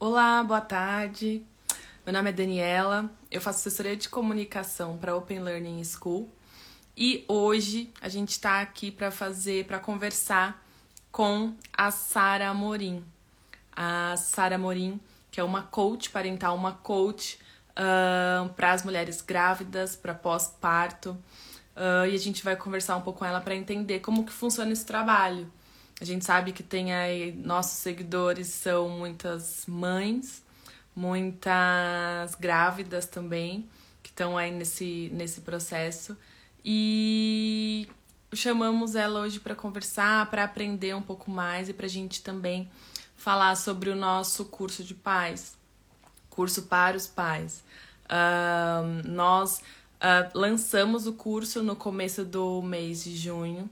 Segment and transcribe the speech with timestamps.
[0.00, 1.44] Olá, boa tarde.
[2.06, 6.32] Meu nome é Daniela, eu faço assessoria de comunicação para Open Learning School
[6.96, 10.64] e hoje a gente está aqui para fazer, para conversar
[11.10, 13.04] com a Sara Morim.
[13.72, 15.00] A Sara Morim,
[15.32, 17.36] que é uma coach parental, uma coach
[17.72, 21.10] uh, para as mulheres grávidas, para pós-parto.
[21.74, 24.70] Uh, e a gente vai conversar um pouco com ela para entender como que funciona
[24.70, 25.52] esse trabalho.
[26.00, 30.44] A gente sabe que tem aí nossos seguidores são muitas mães,
[30.94, 33.68] muitas grávidas também,
[34.02, 36.16] que estão aí nesse, nesse processo.
[36.64, 37.88] E
[38.32, 42.70] chamamos ela hoje para conversar, para aprender um pouco mais e para a gente também
[43.16, 45.56] falar sobre o nosso curso de pais,
[46.30, 47.64] curso para os pais.
[48.04, 53.68] Uh, nós uh, lançamos o curso no começo do mês de junho.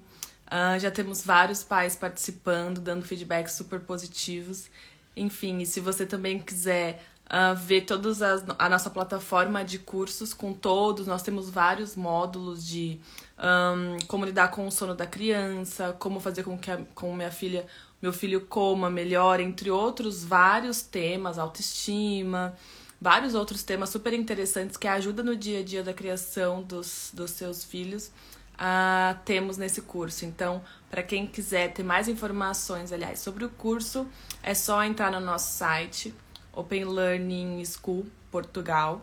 [0.47, 4.69] Uh, já temos vários pais participando, dando feedbacks super positivos.
[5.17, 8.11] Enfim, e se você também quiser uh, ver toda
[8.59, 13.01] a nossa plataforma de cursos com todos, nós temos vários módulos de
[13.38, 17.31] um, como lidar com o sono da criança, como fazer com que a, com minha
[17.31, 17.66] filha,
[18.01, 22.55] meu filho coma melhor, entre outros vários temas, autoestima,
[23.01, 27.33] vários outros temas super interessantes que ajudam no dia a dia da criação dos, dos
[27.33, 28.13] seus filhos
[28.57, 30.24] uh, temos nesse curso.
[30.24, 34.07] Então, para quem quiser ter mais informações, aliás, sobre o curso,
[34.43, 36.15] é só entrar no nosso site,
[36.52, 39.02] Open Learning School Portugal.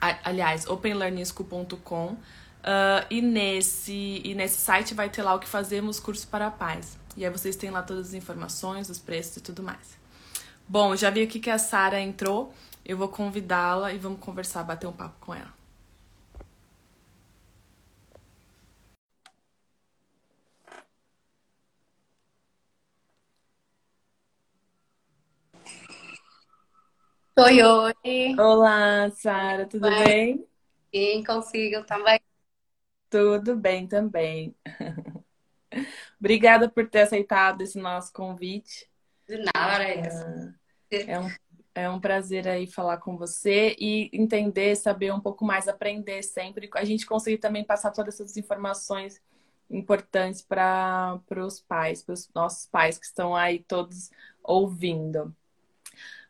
[0.00, 2.16] Aliás, openlearningschool.com.
[2.58, 6.98] Uh, e, nesse, e nesse site vai ter lá o que fazemos curso para pais.
[7.16, 9.98] E aí vocês têm lá todas as informações, os preços e tudo mais.
[10.68, 12.52] Bom, já vi aqui que a Sara entrou.
[12.84, 15.57] Eu vou convidá-la e vamos conversar, bater um papo com ela.
[27.40, 28.34] Oi, oi.
[28.36, 30.44] Olá, Sara, tudo bem?
[30.92, 32.18] Sim, consigo também.
[33.08, 34.56] Tudo bem também.
[36.18, 38.90] Obrigada por ter aceitado esse nosso convite.
[39.28, 41.08] De nada, é isso.
[41.08, 41.28] É um,
[41.76, 46.68] é um prazer aí falar com você e entender, saber um pouco mais, aprender sempre.
[46.74, 49.22] A gente conseguir também passar todas essas informações
[49.70, 54.10] importantes para os pais, para os nossos pais que estão aí todos
[54.42, 55.32] ouvindo.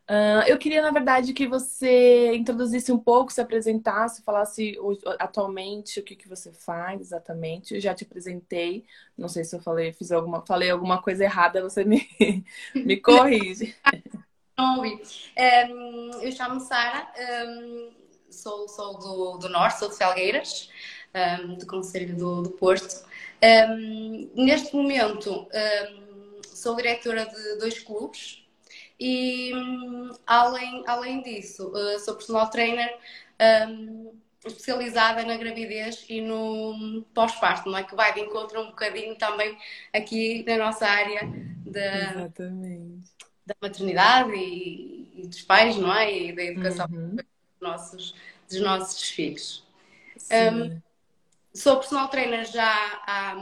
[0.09, 4.75] Uh, eu queria, na verdade, que você introduzisse um pouco, se apresentasse, falasse
[5.19, 7.75] atualmente o que, que você faz exatamente.
[7.75, 11.61] Eu já te apresentei, não sei se eu falei, fiz alguma, falei alguma coisa errada,
[11.61, 12.09] você me,
[12.73, 13.75] me corrige.
[14.59, 17.07] Um, eu chamo Sara,
[17.47, 17.91] um,
[18.31, 20.71] sou, sou do, do Norte, sou de Felgueiras,
[21.43, 23.05] um, do Conselho do, do Porto.
[24.33, 25.47] neste momento,
[26.43, 28.38] sou diretora de dois clubes
[28.99, 29.51] e
[30.27, 32.97] além, além disso, uh, sou personal trainer
[33.69, 34.11] um,
[34.45, 37.83] especializada na gravidez e no pós-parto, não é?
[37.83, 39.57] Que vai de encontro um bocadinho também
[39.93, 41.21] aqui na nossa área
[41.65, 42.27] da,
[43.45, 46.13] da maternidade e, e, dos pais, não é?
[46.13, 47.15] E da educação uhum.
[47.15, 47.25] dos,
[47.61, 48.15] nossos,
[48.49, 49.63] dos nossos filhos.
[50.31, 50.81] Um,
[51.53, 53.35] sou personal trainer já há,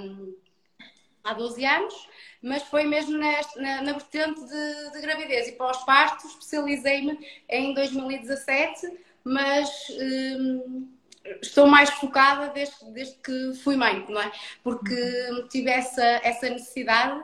[1.29, 2.07] há 12 anos
[2.41, 7.17] mas foi mesmo neste, na, na vertente de, de gravidez e pós-parto, especializei-me
[7.49, 8.88] em 2017,
[9.23, 10.88] mas hum,
[11.41, 14.31] estou mais focada desde, desde que fui mãe, não é?
[14.63, 14.95] Porque
[15.49, 17.21] tive essa, essa necessidade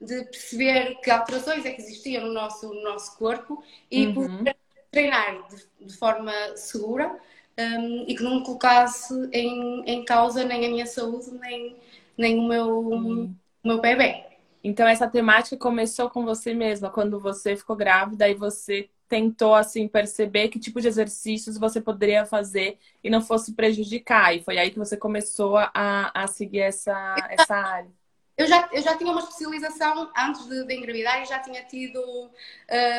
[0.00, 4.44] de perceber que alterações é que existiam no nosso, no nosso corpo e uhum.
[4.90, 7.18] treinar de, de forma segura
[7.58, 11.76] um, e que não me colocasse em, em causa nem a minha saúde, nem,
[12.18, 13.34] nem o meu, uhum.
[13.66, 14.24] O meu bebê.
[14.62, 19.86] Então essa temática começou com você mesma, quando você ficou grávida e você tentou assim
[19.86, 24.34] perceber que tipo de exercícios você poderia fazer e não fosse prejudicar.
[24.34, 27.90] E foi aí que você começou a, a seguir essa, essa área.
[28.36, 32.00] Eu já, eu já tinha uma especialização antes de, de engravidar e já tinha tido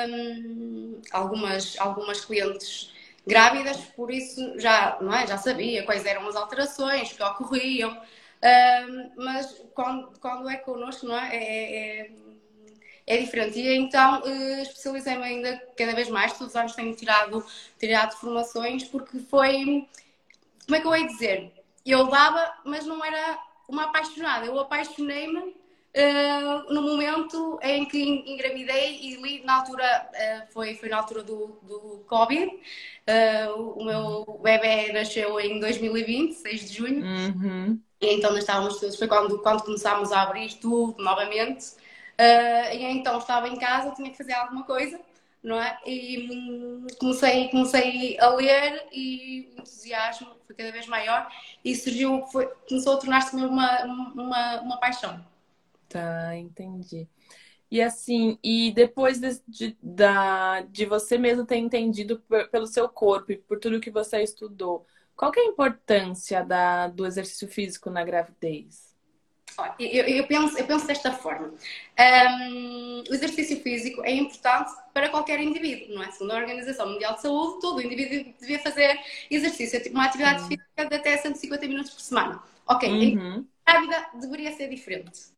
[0.10, 2.92] um, algumas, algumas clientes
[3.26, 5.28] grávidas, por isso já, não é?
[5.28, 7.96] já sabia quais eram as alterações que ocorriam
[9.16, 11.36] mas quando, quando é connosco, não é?
[11.36, 12.12] É, é,
[13.08, 13.60] é diferente.
[13.60, 17.46] E então uh, especializei-me ainda cada vez mais, todos os anos tenho tirado,
[17.80, 19.88] tirado formações, porque foi.
[20.66, 21.54] Como é que eu ia dizer?
[21.86, 24.46] Eu dava, mas não era uma apaixonada.
[24.46, 25.56] Eu apaixonei-me
[25.98, 31.24] Uh, no momento em que engravidei e li, na altura, uh, foi, foi na altura
[31.24, 37.82] do, do Covid, uh, o meu bebê nasceu em 2020, 6 de junho, uhum.
[38.00, 41.66] e então nós estávamos todos, foi quando, quando começámos a abrir tudo novamente,
[42.20, 45.00] e então estava em casa, tinha que fazer alguma coisa,
[45.42, 45.80] não é?
[45.84, 51.28] E hum, comecei, comecei a ler e o entusiasmo foi cada vez maior
[51.66, 55.20] e surgiu, foi, começou a tornar-se uma, uma, uma paixão.
[55.90, 57.08] Tá, entendi.
[57.70, 63.32] E assim, e depois de, de, da, de você mesmo ter entendido pelo seu corpo
[63.32, 64.86] e por tudo que você estudou,
[65.16, 68.88] qual que é a importância da, do exercício físico na gravidez?
[69.80, 71.52] Eu, eu, penso, eu penso desta forma.
[72.00, 76.12] Um, o exercício físico é importante para qualquer indivíduo, não é?
[76.12, 79.00] Segundo a Organização Mundial de Saúde, todo indivíduo devia fazer
[79.32, 80.48] exercício, tipo uma atividade uhum.
[80.48, 82.42] física de até 150 minutos por semana.
[82.68, 83.46] Ok, uhum.
[83.66, 85.37] a vida deveria ser diferente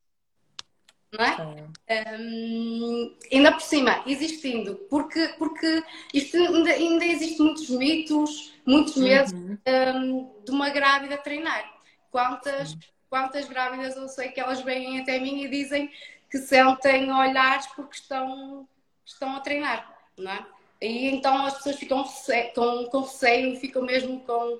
[1.11, 2.17] não é?
[2.19, 5.83] Um, ainda por cima, existindo, porque, porque
[6.13, 9.57] isto ainda, ainda existe muitos mitos, muitos medos uhum.
[9.67, 11.73] um, de uma grávida treinar.
[12.11, 12.77] Quantas,
[13.09, 15.91] quantas grávidas eu sei que elas vêm até mim e dizem
[16.29, 18.67] que sentem olhares porque estão,
[19.03, 20.45] estão a treinar, não é?
[20.81, 22.03] E então as pessoas ficam
[22.55, 24.59] com, com receio, ficam mesmo com.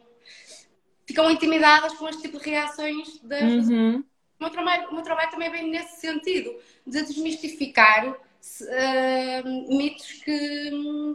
[1.06, 4.04] ficam intimidadas com este tipo de reações das uhum.
[4.40, 6.58] O meu trabalho, o meu trabalho também vem nesse sentido,
[6.88, 10.72] de desmistificar uh, mitos que,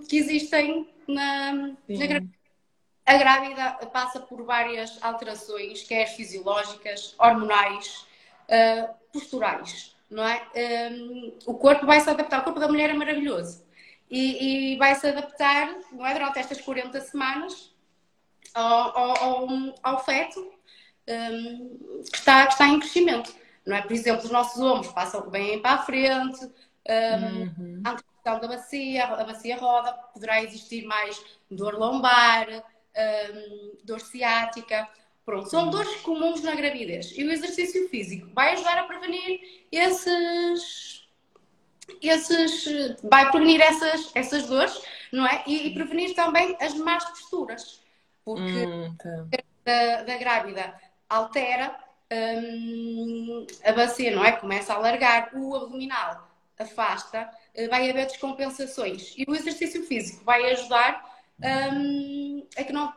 [0.08, 2.44] que existem na, na gravidez.
[3.06, 8.06] A grávida passa por várias alterações, quer fisiológicas, hormonais,
[8.48, 10.42] uh, posturais, não é?
[10.90, 13.64] Um, o corpo vai se adaptar, o corpo da mulher é maravilhoso
[14.10, 16.14] e, e vai se adaptar, não é?
[16.14, 17.74] Durante estas 40 semanas
[18.54, 19.48] ao, ao, ao,
[19.82, 20.52] ao feto
[21.08, 23.34] um, que, está, que está em crescimento.
[23.66, 23.82] Não é?
[23.82, 27.82] Por exemplo, os nossos ombros passam bem para a frente, um, uhum.
[27.84, 34.88] a antebração da bacia, a bacia roda, poderá existir mais dor lombar, um, dor ciática.
[35.24, 37.12] Pronto, são dores comuns na gravidez.
[37.16, 39.40] E o exercício físico vai ajudar a prevenir
[39.72, 41.08] esses.
[42.02, 44.78] esses vai prevenir essas, essas dores,
[45.10, 45.42] não é?
[45.46, 47.82] E, e prevenir também as más posturas.
[48.22, 49.26] Porque hum, tá.
[49.64, 50.74] da, da grávida
[51.16, 51.76] altera
[52.12, 54.32] hum, a bacia, não é?
[54.32, 56.28] Começa a alargar, o abdominal
[56.58, 59.14] afasta, eh, vai haver descompensações.
[59.16, 61.04] E o exercício físico vai ajudar
[61.72, 62.92] hum, a, que não,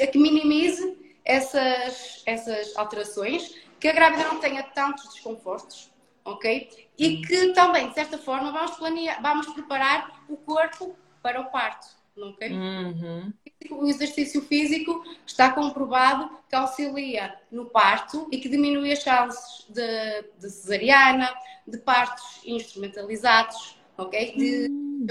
[0.00, 5.90] a que minimize essas, essas alterações, que a grávida não tenha tantos desconfortos,
[6.24, 6.88] ok?
[6.98, 11.86] E que também, de certa forma, vamos, planear, vamos preparar o corpo para o parto.
[12.16, 12.52] Okay?
[12.52, 13.32] Uhum.
[13.70, 20.22] O exercício físico está comprovado que auxilia no parto e que diminui as chances de,
[20.38, 21.32] de cesariana,
[21.66, 24.34] de partos instrumentalizados, ok?
[24.36, 25.06] De uhum.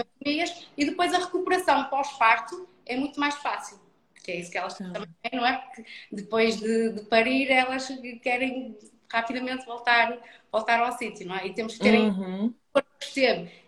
[0.78, 3.80] e depois a recuperação pós-parto é muito mais fácil.
[4.24, 4.94] Que é isso que elas uhum.
[4.94, 5.58] também, não é?
[5.58, 7.88] Porque depois de, de, parir, elas
[8.22, 8.78] querem
[9.10, 10.18] rapidamente voltar,
[10.52, 11.48] voltar ao sítio, não é?
[11.48, 12.54] E temos que ter uhum.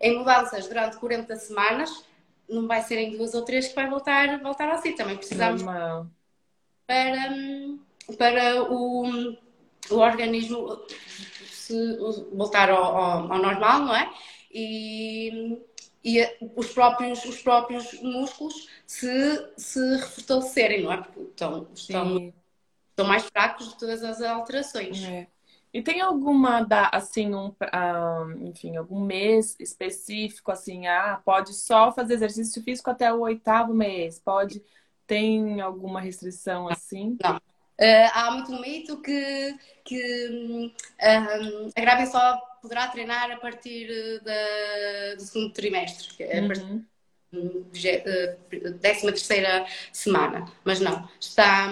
[0.00, 2.04] em mudanças durante 40 semanas,
[2.48, 4.98] não vai ser em duas ou três que vai voltar, voltar ao sítio.
[4.98, 6.06] Também precisamos Normal.
[6.86, 7.34] para,
[8.16, 9.36] para o,
[9.90, 10.80] o organismo
[11.46, 11.96] se,
[12.32, 14.12] voltar ao, ao, ao, normal, não é?
[14.50, 15.58] E,
[16.04, 16.20] e
[16.54, 20.96] os próprios, os próprios músculos se, se refortalecerem, não é?
[20.98, 22.34] Porque estão, estão,
[22.90, 25.02] estão mais fracos de todas as alterações.
[25.02, 25.33] É.
[25.74, 32.14] E tem alguma, assim, um, uh, enfim, algum mês específico, assim, ah, pode só fazer
[32.14, 34.20] exercício físico até o oitavo mês?
[34.20, 34.62] Pode,
[35.04, 37.18] tem alguma restrição assim?
[37.20, 37.36] Não.
[37.36, 45.14] Uh, há muito mito que, que uh, a grávida só poderá treinar a partir da,
[45.16, 46.84] do segundo trimestre, é uhum.
[48.80, 50.44] décima terceira semana.
[50.62, 51.68] Mas não, está,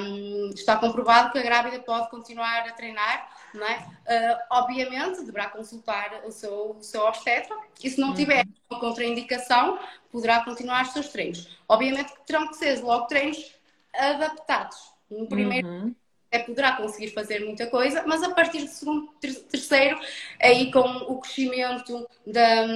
[0.53, 3.79] está comprovado que a grávida pode continuar a treinar não é?
[3.79, 8.15] Uh, obviamente, deverá consultar o seu, o seu obstetra e se não uhum.
[8.15, 9.79] tiver uma contraindicação,
[10.11, 11.49] poderá continuar os seus treinos.
[11.69, 13.55] Obviamente que terão que ser logo treinos
[13.95, 14.93] adaptados.
[15.11, 15.95] No primeiro uhum.
[16.31, 19.13] é, poderá conseguir fazer muita coisa, mas a partir do segundo,
[19.51, 19.99] terceiro,
[20.41, 22.67] aí com o crescimento da,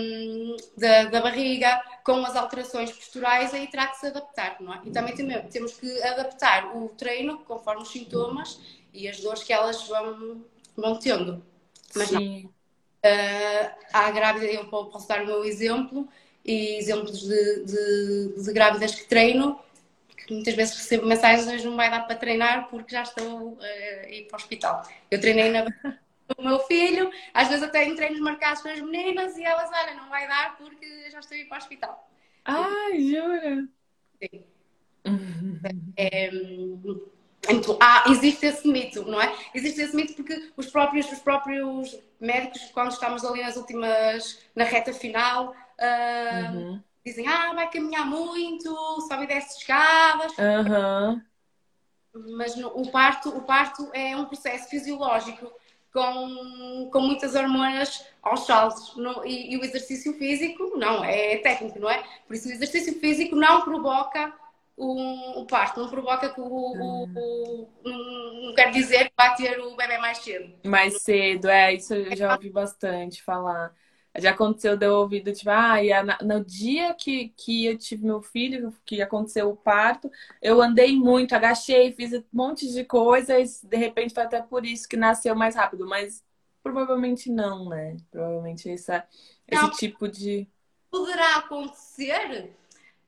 [0.76, 4.80] da, da barriga, com as alterações posturais, aí terá que se adaptar, não é?
[4.84, 5.14] E também
[5.50, 8.60] temos que adaptar o treino conforme os sintomas
[8.92, 10.44] e as dores que elas vão
[10.76, 11.44] vão tendo.
[11.94, 12.42] Mas Sim.
[12.42, 12.56] não.
[13.06, 16.08] Uh, há grávida, eu posso dar o meu exemplo
[16.44, 19.60] e exemplos de, de, de grávidas que treino,
[20.26, 24.08] que muitas vezes recebo mensagens não vai dar para treinar porque já estou uh, a
[24.08, 24.82] ir para o hospital.
[25.10, 25.64] Eu treinei na
[26.36, 29.94] o meu filho, às vezes até em treinos marcados com as meninas e elas, olha,
[29.94, 32.10] não vai dar porque já estou a ir para o hospital.
[32.44, 33.68] Ai, jura?
[34.20, 34.44] Sim.
[35.96, 36.30] é,
[37.48, 39.34] então, há, existe esse mito, não é?
[39.54, 44.64] Existe esse mito porque os próprios, os próprios médicos, quando estamos ali nas últimas, na
[44.64, 46.82] reta final, uh, uhum.
[47.04, 48.74] dizem, ah, vai caminhar muito,
[49.08, 50.32] sobe e desce escadas.
[50.38, 51.22] Aham.
[52.36, 55.52] Mas no- o parto, o parto é um processo fisiológico
[55.92, 58.96] com, com muitas hormonas aos saltos.
[58.96, 62.02] No- e, e o exercício físico, não, é técnico, não é?
[62.26, 64.32] Por isso o exercício físico não provoca
[64.76, 69.34] o, o parto, não provoca que o, o- o- não, não quer dizer que vai
[69.34, 70.52] ter o bebê mais cedo.
[70.64, 73.72] Mais cedo, é, isso eu já ouvi bastante falar.
[74.18, 77.76] Já aconteceu de eu ouvir do tipo, ah, e a- no dia que, que eu
[77.78, 80.10] tive meu filho, que aconteceu o parto,
[80.42, 84.88] eu andei muito, agachei, fiz um monte de coisas, de repente foi até por isso
[84.88, 86.24] que nasceu mais rápido, mas
[86.62, 87.96] provavelmente não, né?
[88.10, 89.06] Provavelmente essa,
[89.46, 89.70] esse Não.
[89.70, 90.48] tipo de.
[90.90, 92.50] poderá acontecer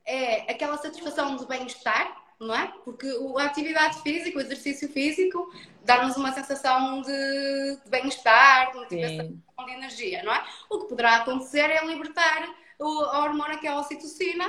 [0.08, 2.72] é aquela satisfação de bem-estar, não é?
[2.84, 3.06] Porque
[3.38, 5.52] a atividade física, o exercício físico,
[5.84, 9.42] dá-nos uma sensação de, de bem-estar, de motivação, Sim.
[9.66, 10.44] de energia, não é?
[10.70, 12.48] O que poderá acontecer é libertar
[12.78, 14.48] o- a hormona que é a ocitocina,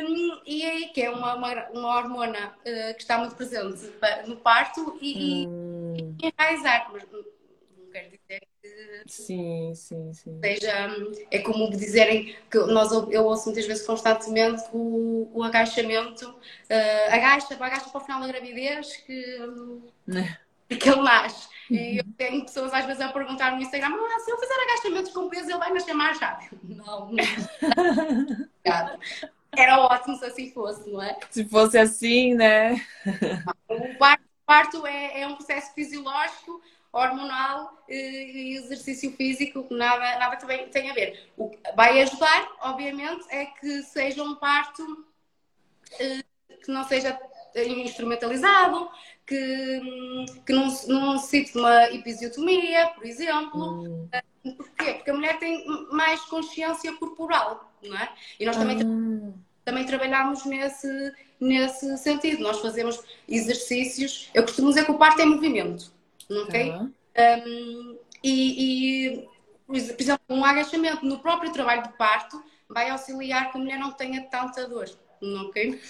[0.00, 3.92] hum, e aí que é uma, uma, uma hormona eh, que está muito presente
[4.26, 6.90] no parto e, Hum, e enraizar.
[6.92, 7.20] Mas não
[7.78, 8.48] não quer dizer
[9.06, 10.40] sim, sim, sim.
[10.40, 10.88] seja,
[11.30, 16.34] é como dizerem que nós, eu ouço muitas vezes constantemente o, o agachamento,
[16.68, 19.38] eh, agacha, agacha para o final da gravidez que,
[20.76, 21.48] que ele nasce.
[21.70, 25.12] E eu tenho pessoas às vezes a perguntar no Instagram, ah, se eu fizer agachamentos
[25.12, 26.58] com peso, ele vai nascer mais rápido.
[26.64, 28.98] Não, não.
[29.56, 31.16] Era ótimo se assim fosse, não é?
[31.30, 32.74] Se fosse assim, né?
[33.68, 36.60] O parto, o parto é, é um processo fisiológico,
[36.92, 41.28] hormonal eh, e exercício físico nada, nada também tem a ver.
[41.36, 45.06] O que vai ajudar, obviamente, é que seja um parto
[46.00, 46.22] eh,
[46.64, 47.18] que não seja
[47.56, 48.90] instrumentalizado,
[49.26, 53.82] que, hum, que não, não de uma episiotomia, por exemplo.
[53.82, 54.08] Hum.
[54.56, 54.94] Porquê?
[54.94, 58.08] Porque a mulher tem mais consciência corporal, não é?
[58.40, 59.32] E nós também Ah,
[59.64, 60.88] também trabalhamos nesse,
[61.38, 62.42] nesse sentido.
[62.42, 64.30] Nós fazemos exercícios.
[64.32, 65.92] Eu costumo dizer que o parto é movimento,
[66.30, 66.70] ok?
[66.70, 66.90] tá.
[67.46, 69.28] Um, e, e,
[69.66, 73.60] por ex- por exemplo, um agachamento no próprio trabalho de parto vai auxiliar que a
[73.60, 74.88] mulher não tenha tanta dor,
[75.48, 75.80] ok?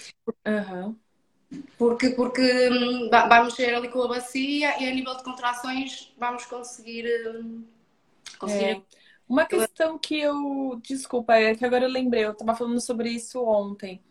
[0.45, 0.95] Aham.
[1.77, 6.13] Porque, porque hum, va- vai mexer ali com a bacia e a nível de contrações
[6.17, 7.05] vamos conseguir.
[7.27, 7.63] hum,
[8.37, 8.81] conseguir É.
[9.27, 10.79] Uma questão que eu.
[10.83, 14.01] Desculpa, é que agora eu lembrei, eu estava falando sobre isso ontem.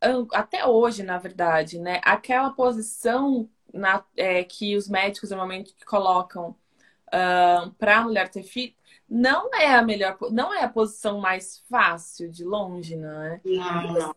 [0.00, 2.00] An- até hoje, na verdade, né?
[2.04, 6.56] Aquela posição na- é, que os médicos normalmente colocam
[7.78, 8.74] para a mulher ter filho
[9.08, 13.40] não é a melhor, não é a posição mais fácil de longe, não é?
[13.92, 14.14] Não.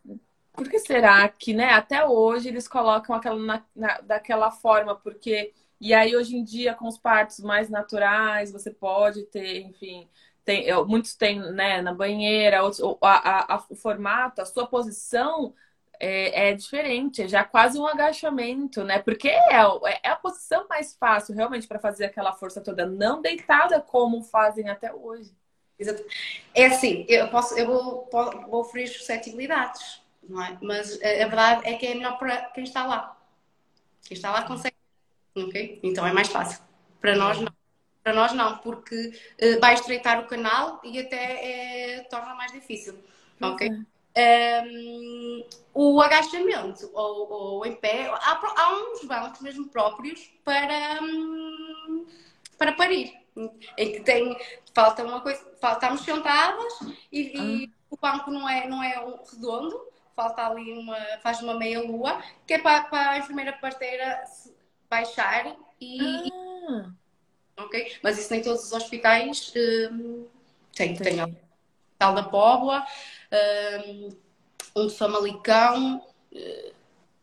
[0.53, 4.95] Por que será que, né, até hoje eles colocam aquela na- na- daquela forma?
[4.95, 10.09] Porque, e aí hoje em dia, com os partos mais naturais, você pode ter, enfim,
[10.45, 15.53] tem, muitos têm, né, na banheira, outros, a- a- a- o formato, a sua posição
[15.99, 18.99] é, é diferente, é já quase um agachamento, né?
[18.99, 23.21] Porque é, o- é a posição mais fácil, realmente, para fazer aquela força toda, não
[23.21, 25.31] deitada como fazem até hoje.
[26.53, 28.09] É assim, eu, posso, eu vou,
[28.49, 30.57] vou oferecer suscetibilidades, não é?
[30.61, 33.15] Mas a, a verdade é que é melhor para quem está lá.
[34.03, 34.75] Quem está lá consegue,
[35.35, 35.79] ok?
[35.83, 36.61] Então é mais fácil.
[36.99, 37.55] Para nós não.
[38.03, 42.97] Para nós não, porque eh, vai estreitar o canal e até eh, torna mais difícil,
[43.41, 43.69] ok?
[44.17, 45.45] Um,
[45.75, 52.03] o agachamento ou, ou em pé, há, há uns bancos mesmo próprios para, hum,
[52.57, 53.13] para parir,
[53.77, 54.35] em que tem,
[54.73, 56.79] falta uma coisa, falta, estamos sentadas
[57.11, 59.79] e, e o banco não é, não é um redondo,
[60.15, 64.23] falta ali uma, faz uma meia lua, que é para, para a enfermeira parteira
[64.89, 66.31] baixar e,
[66.67, 66.91] Ah,
[67.57, 67.97] ok?
[68.01, 69.53] Mas isso nem todos os hospitais
[69.91, 70.25] hum,
[70.75, 71.37] têm, tem
[71.97, 72.85] Hospital da Póvoa,
[74.75, 76.71] um, de Famalicão, eh,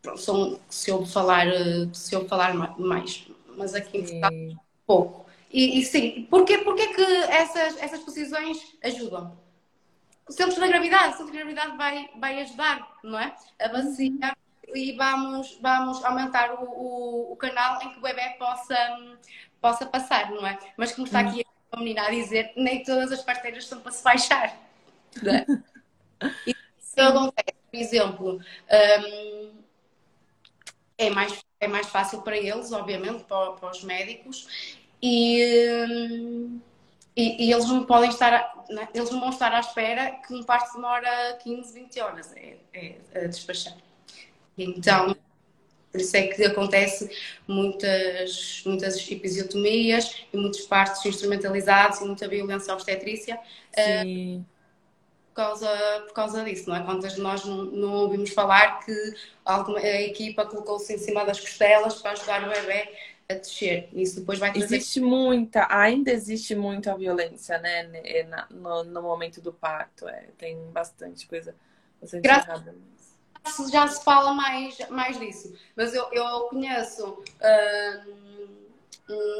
[0.01, 4.31] pronto, são, se eu falar, eh, se eu falar ma- mais, mas aqui em Portugal
[4.85, 5.25] pouco.
[5.51, 9.37] E, e sim, porquê, porquê que essas, essas posições ajudam?
[10.27, 13.33] O centro da gravidade, o centro da gravidade vai, vai ajudar, não é?
[13.59, 14.11] A bacia
[14.73, 18.75] e vamos, vamos aumentar o, o, o canal em que o bebê possa,
[19.61, 20.57] possa passar, não é?
[20.75, 24.03] Mas como está aqui a menina a dizer, nem todas as parteiras são para se
[24.03, 24.57] baixar.
[25.25, 25.45] é?
[26.47, 29.51] Isso acontece, por exemplo, hum,
[30.97, 34.47] é, mais, é mais fácil para eles, obviamente, para, para os médicos,
[35.01, 36.59] e, hum,
[37.15, 40.43] e, e eles não podem estar, né, eles não vão estar à espera que um
[40.43, 43.75] parto demora 15, 20 horas é, é, a despachar.
[44.57, 45.15] Então,
[45.95, 47.09] por isso é que acontece
[47.47, 53.39] muitas, muitas episiotomias e muitos partos instrumentalizados e muita violência obstetrícia
[53.73, 54.45] Sim.
[55.33, 55.69] causa,
[56.05, 56.83] por causa disso, não é?
[56.83, 58.93] Quantas de nós não, não ouvimos falar que
[59.45, 62.89] alguma, a equipa colocou-se em cima das costelas para ajudar o bebê
[63.29, 63.87] a descer.
[63.93, 64.75] Isso depois vai trazer...
[64.75, 67.89] Existe muita, ainda existe muita violência, né?
[68.49, 70.09] No, no momento do parto.
[70.09, 71.55] É, tem bastante coisa
[72.01, 72.49] bastante Graças...
[72.49, 72.75] errada.
[73.71, 75.53] Já se fala mais, mais disso.
[75.75, 78.25] Mas eu, eu conheço uh,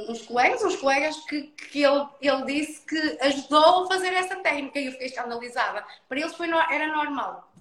[0.09, 4.79] uns colegas, uns colegas que, que ele, ele disse que ajudou a fazer essa técnica
[4.79, 5.83] e eu fiquei escandalizada.
[6.07, 7.51] Para eles foi, era normal.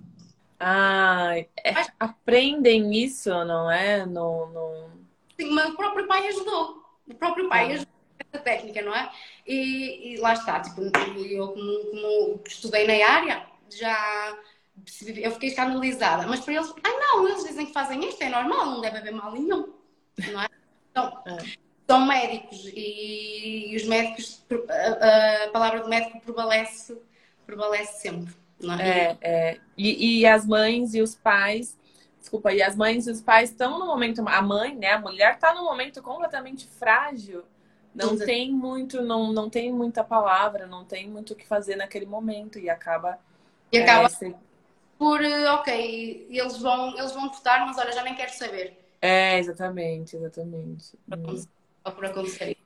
[0.60, 4.06] Ah, é, aprendem isso, não é?
[4.06, 4.90] No, no...
[5.38, 6.84] Sim, mas o próprio pai ajudou.
[7.08, 7.74] O próprio pai ah.
[7.74, 9.10] ajudou essa técnica, não é?
[9.46, 14.38] E, e lá está, tipo, eu como, como, estudei na área, já
[15.16, 16.26] eu fiquei escandalizada.
[16.26, 19.12] Mas para eles, ah não, eles dizem que fazem isto, é normal, não deve haver
[19.12, 19.72] mal nenhum.
[20.18, 20.48] Não é?
[20.90, 26.98] Então, é são médicos e, os médicos, a, palavra do médico prevalece,
[27.46, 28.34] prevalece sempre.
[28.80, 28.88] É?
[28.88, 29.60] é, é.
[29.76, 31.78] E, e, as mães e os pais,
[32.18, 35.34] desculpa, e as mães e os pais estão no momento, a mãe, né, a mulher
[35.34, 37.44] está num momento completamente frágil.
[37.94, 42.06] Não tem muito, não, não tem muita palavra, não tem muito o que fazer naquele
[42.06, 43.18] momento e acaba.
[43.70, 44.34] E acaba é,
[45.04, 45.20] por,
[45.58, 48.78] ok, eles vão, eles vão votar, mas olha, já nem quero saber.
[49.02, 50.98] É, exatamente, exatamente.
[51.12, 51.44] Hum
[51.92, 52.56] por acontecer.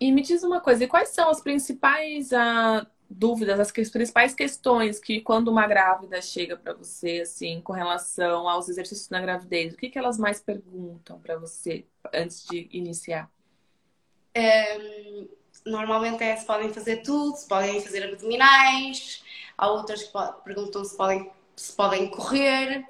[0.00, 4.34] E me diz uma coisa, e quais são as principais ah, dúvidas, as, as principais
[4.34, 9.74] questões que quando uma grávida chega para você, assim, com relação aos exercícios na gravidez,
[9.74, 13.28] o que, que elas mais perguntam para você antes de iniciar?
[14.32, 14.78] É,
[15.66, 19.24] normalmente é se podem fazer tudo, se podem fazer abdominais,
[19.56, 20.12] há outras que
[20.44, 21.28] perguntam se podem,
[21.58, 22.84] se podem correr.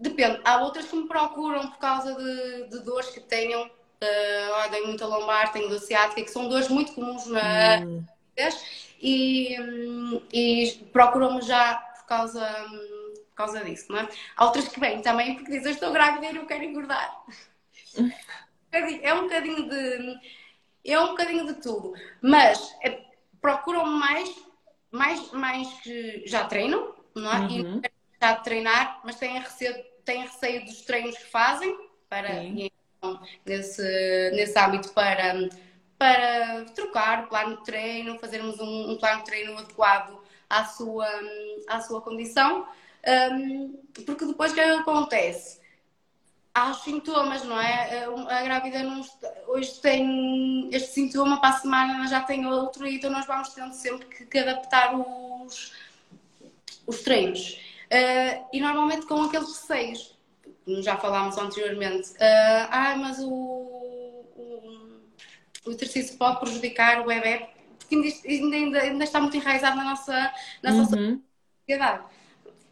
[0.00, 0.40] Depende.
[0.44, 3.66] Há outras que me procuram por causa de, de dores que tenham.
[3.66, 8.02] Uh, tenho muita lombar, tenho dor ciática, que são dores muito comuns na hum.
[8.98, 9.54] e,
[10.32, 12.46] e procuram-me já por causa,
[13.28, 14.08] por causa disso, não é?
[14.34, 17.22] Há outras que vêm também porque dizem estou grávida e não quero engordar.
[18.72, 20.18] é um bocadinho de.
[20.82, 21.92] É um bocadinho de tudo.
[22.22, 23.02] Mas é,
[23.38, 24.30] procuram-me mais,
[24.90, 27.38] mais, mais que já treinam, não é?
[27.38, 27.80] Uhum.
[27.80, 29.74] E já treinar, mas têm receio
[30.04, 31.76] têm receio dos treinos que fazem
[32.08, 33.82] para então, nesse,
[34.34, 35.48] nesse âmbito para,
[35.96, 41.08] para trocar o plano de treino, fazermos um, um plano de treino adequado à sua,
[41.68, 42.66] à sua condição.
[43.32, 45.59] Um, porque depois o que acontece?
[46.52, 48.04] Há os sintomas, não é?
[48.28, 49.02] A grávida não,
[49.46, 53.72] hoje tem este sintoma, para a semana já tem outro, e então nós vamos tendo
[53.72, 55.72] sempre que, que adaptar os,
[56.86, 57.60] os treinos.
[57.86, 60.18] Uh, e normalmente com aqueles receios,
[60.64, 65.00] como já falámos anteriormente, uh, ah, mas o, o,
[65.66, 67.94] o, exercício pode prejudicar o bebê, porque
[68.26, 70.32] ainda, ainda, ainda está muito enraizado na nossa,
[70.62, 71.22] na nossa uhum.
[71.60, 72.04] sociedade.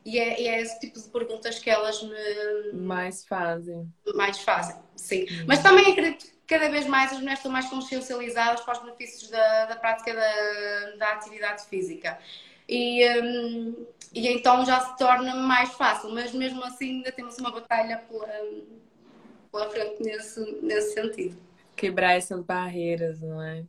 [0.05, 2.73] E é, e é, esse tipo de perguntas que elas me.
[2.81, 3.93] Mais fazem.
[4.15, 5.23] Mais fazem, sim.
[5.23, 5.45] Uhum.
[5.47, 9.31] Mas também acredito que cada vez mais as mulheres estão mais consciencializadas para os benefícios
[9.31, 12.19] da, da prática da, da atividade física.
[12.69, 13.07] E.
[13.21, 17.99] Um, e então já se torna mais fácil, mas mesmo assim ainda temos uma batalha
[18.09, 18.27] pela,
[19.53, 21.37] pela frente nesse, nesse sentido.
[21.77, 23.65] Quebrar essas barreiras, não é?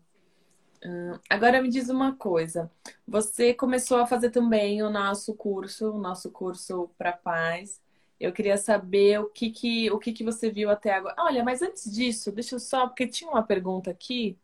[0.84, 2.72] Uh, agora me diz uma coisa.
[3.08, 7.82] Você começou a fazer também o nosso curso, o nosso curso para paz.
[8.20, 11.16] Eu queria saber o que que, o que que você viu até agora.
[11.20, 14.38] Olha, mas antes disso, deixa eu só, porque tinha uma pergunta aqui.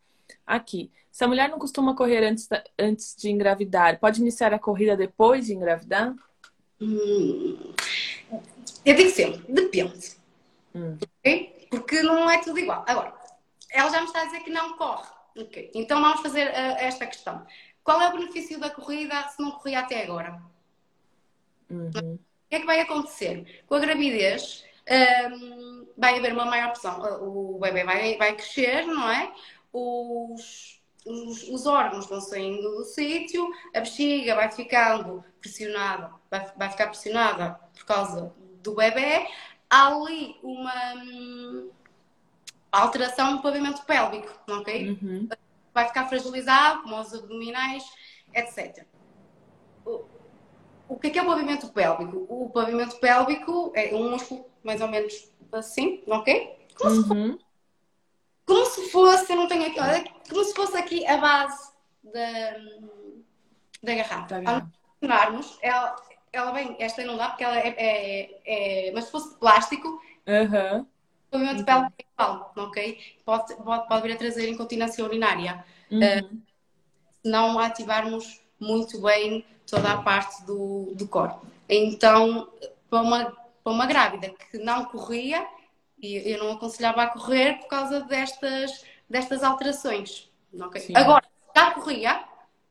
[0.46, 0.90] Aqui.
[1.12, 4.96] Se a mulher não costuma correr antes, da, antes de engravidar, pode iniciar a corrida
[4.96, 6.14] depois de engravidar?
[6.80, 7.72] Hum,
[8.84, 10.16] eu digo sempre, depende.
[10.74, 10.98] Hum.
[11.20, 11.66] Okay?
[11.70, 12.84] Porque não é tudo igual.
[12.86, 13.14] Agora,
[13.70, 15.15] ela já me está a dizer que não corre.
[15.36, 15.70] Okay.
[15.74, 17.46] Então vamos fazer uh, esta questão.
[17.84, 20.42] Qual é o benefício da corrida se não corria até agora?
[21.70, 21.90] Uhum.
[22.14, 23.62] O que é que vai acontecer?
[23.66, 24.64] Com a gravidez,
[25.30, 27.00] um, vai haver uma maior pressão.
[27.22, 29.32] O bebê vai, vai crescer, não é?
[29.72, 36.70] Os, os, os órgãos vão saindo do sítio, a bexiga vai ficando pressionada, vai, vai
[36.70, 39.28] ficar pressionada por causa do bebê,
[39.68, 41.70] há ali uma hum,
[42.72, 44.90] alteração no pavimento pélvico, ok?
[44.90, 45.28] Uhum.
[45.72, 47.84] Vai ficar fragilizado, como os abdominais,
[48.34, 48.84] etc.
[49.84, 50.04] O,
[50.88, 52.26] o que é, que é o pavimento pélvico?
[52.28, 56.56] O pavimento pélvico é um músculo mais ou menos assim, ok?
[56.78, 57.38] Como uhum
[58.46, 61.72] como se fosse, eu não tenho aqui, olha, como se fosse aqui a base
[62.04, 62.56] da,
[63.82, 64.42] da garrafa.
[64.46, 64.62] Ao
[65.00, 65.96] funcionarmos, ela,
[66.32, 69.88] ela vem, esta não dá porque ela é, é, é mas se fosse de plástico,
[69.88, 70.86] uhum.
[71.36, 72.98] O movimento de pele é igual, ok?
[73.24, 75.64] Pode, pode, pode vir a trazer incontinência urinária.
[75.90, 75.98] Uhum.
[75.98, 76.42] Uh,
[77.22, 81.46] se não ativarmos muito bem toda a parte do, do corpo.
[81.68, 82.48] Então,
[82.88, 83.24] para uma,
[83.62, 85.46] para uma grávida que não corria,
[86.00, 90.30] e eu não aconselhava a correr por causa destas, destas alterações.
[90.52, 90.92] Okay?
[90.94, 92.24] Agora, já corria,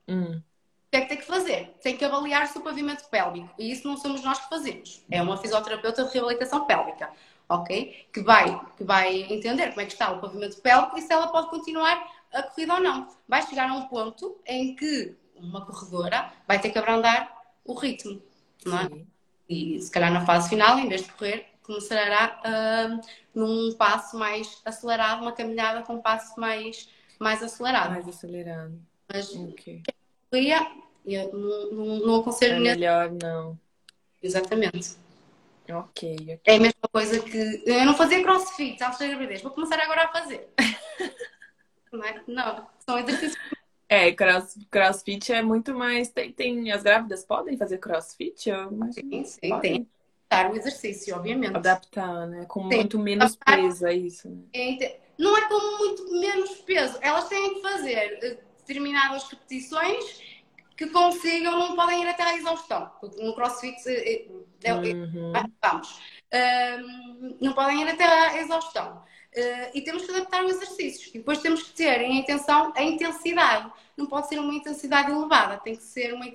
[0.08, 0.38] hum.
[0.38, 1.76] o que é que tem que fazer?
[1.82, 3.50] Tem que avaliar o pavimento pélvico.
[3.58, 5.04] E isso não somos nós que fazemos.
[5.12, 7.12] É uma fisioterapeuta de reabilitação pélvica.
[7.48, 8.08] Ok?
[8.12, 11.28] Que vai, que vai entender como é que está o pavimento pélvico e se ela
[11.28, 13.08] pode continuar a corrida ou não.
[13.28, 17.32] Vai chegar a um ponto em que uma corredora vai ter que abrandar
[17.64, 18.22] o ritmo.
[18.66, 18.90] Não é?
[19.48, 23.02] E se calhar na fase final, em vez de correr, começará uh,
[23.34, 27.92] num passo mais acelerado, uma caminhada com um passo mais, mais acelerado.
[27.92, 28.80] Mais acelerado.
[29.12, 29.84] Mas okay.
[31.06, 33.60] eu não, não, não aconselho é melhor não.
[34.22, 34.98] Exatamente.
[35.70, 36.40] Ok, ok.
[36.46, 37.64] É a mesma coisa que.
[37.66, 40.50] Eu não fazia crossfit antes da gravidez, vou começar agora a fazer.
[41.92, 42.24] não, é?
[42.28, 43.38] não, são exercícios
[43.88, 46.10] é, cross, crossfit é muito mais.
[46.10, 48.50] Tem, tem, as grávidas podem fazer crossfit?
[48.50, 49.74] Eu sim, sim, podem.
[49.74, 49.90] tem.
[50.28, 51.56] Adaptar o exercício, obviamente.
[51.56, 52.46] Adaptar, né?
[52.46, 54.28] Com muito menos peso, é isso.
[54.28, 54.78] Né?
[55.20, 56.98] Não é com muito menos peso.
[57.00, 60.20] Elas têm que fazer eh, determinadas repetições
[60.76, 62.92] que consigam, não podem ir até à exaustão.
[63.00, 64.28] Porque no crossfit, eh,
[64.64, 65.34] eh, uhum.
[65.62, 66.00] vamos,
[67.40, 69.04] não podem ir até à exaustão.
[69.36, 71.10] Uh, e temos que adaptar os exercícios.
[71.14, 73.70] E depois temos que ter em atenção a intensidade.
[73.98, 76.26] Não pode ser uma intensidade elevada, tem que ser uma,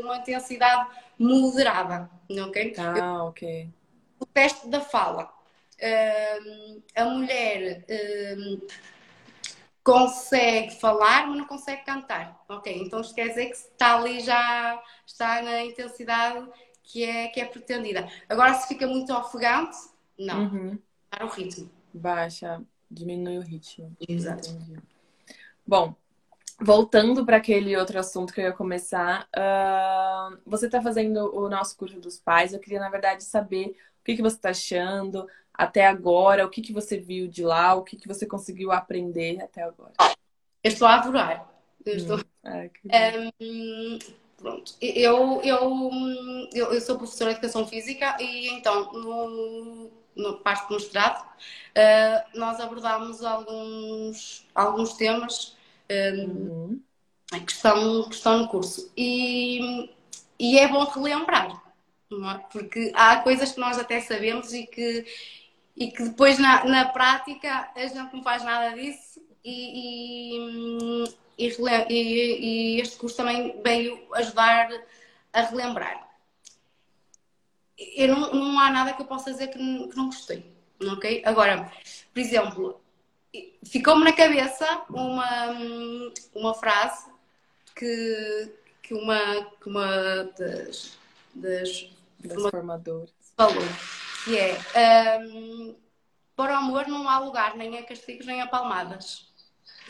[0.00, 2.10] uma intensidade moderada.
[2.46, 2.74] Ok?
[2.78, 3.68] Ah, ok.
[4.18, 5.30] O teste da fala.
[5.80, 8.66] Uh, a mulher uh,
[9.88, 12.44] consegue falar, mas não consegue cantar.
[12.46, 16.46] Ok, então isto quer dizer que está ali já está na intensidade
[16.82, 18.06] que é, que é pretendida.
[18.28, 19.78] Agora, se fica muito ofegante,
[20.18, 20.42] não.
[20.42, 20.78] Uhum.
[21.08, 21.70] Para o ritmo.
[21.94, 23.96] Baixa, diminui o ritmo.
[24.06, 24.50] Exato.
[24.50, 24.78] Entendi.
[25.66, 25.94] Bom,
[26.60, 31.74] voltando para aquele outro assunto que eu ia começar, uh, você está fazendo o nosso
[31.78, 32.52] curso dos pais.
[32.52, 35.26] Eu queria, na verdade, saber o que, que você está achando
[35.58, 39.42] até agora, o que, que você viu de lá, o que, que você conseguiu aprender
[39.42, 39.92] até agora.
[40.62, 41.52] Eu estou a adorar.
[41.84, 42.18] Eu estou.
[42.18, 42.22] Hum.
[42.44, 42.88] Ah, que...
[43.42, 43.98] um,
[44.36, 44.74] pronto.
[44.80, 45.90] Eu, eu,
[46.52, 52.38] eu, eu, sou professora de Educação Física e então no, no parte do mestrado, uh,
[52.38, 55.56] nós abordámos alguns, alguns temas
[55.90, 56.80] uhum.
[57.44, 58.92] que, estão, que estão no curso.
[58.96, 59.90] E,
[60.38, 61.62] e é bom relembrar,
[62.12, 62.38] é?
[62.52, 65.04] porque há coisas que nós até sabemos e que,
[65.78, 70.34] e que depois na, na prática a gente não faz nada disso e,
[71.38, 71.54] e,
[71.88, 74.68] e, e este curso também veio ajudar
[75.32, 76.08] a relembrar
[77.78, 80.44] eu não, não há nada que eu possa dizer que não, que não gostei.
[80.92, 81.22] Ok?
[81.24, 81.70] Agora,
[82.12, 82.80] por exemplo,
[83.64, 85.50] ficou-me na cabeça uma,
[86.34, 87.06] uma frase
[87.74, 90.98] que, que, uma, que uma das,
[91.34, 93.62] das, das formadoras falou,
[94.24, 95.76] que é um,
[96.36, 99.26] para o amor não há lugar nem a castigos nem a palmadas.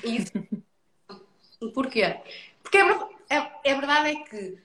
[0.04, 0.32] E isso,
[1.74, 2.20] porquê?
[2.62, 4.58] Porque é, é, é verdade é que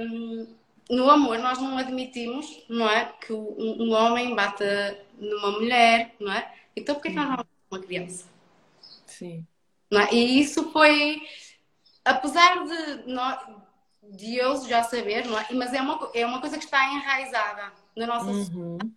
[0.00, 0.56] um,
[0.90, 3.12] no amor nós não admitimos, não é?
[3.20, 6.52] Que um, um homem bata numa mulher, não é?
[6.74, 8.28] Então por que nós não uma criança?
[9.06, 9.46] Sim.
[9.92, 10.14] É?
[10.14, 11.22] E isso foi,
[12.04, 13.46] apesar de, nós,
[14.02, 15.46] de eu já saber, não é?
[15.52, 18.44] Mas é uma, é uma coisa que está enraizada na nossa uhum.
[18.44, 18.92] sociedade.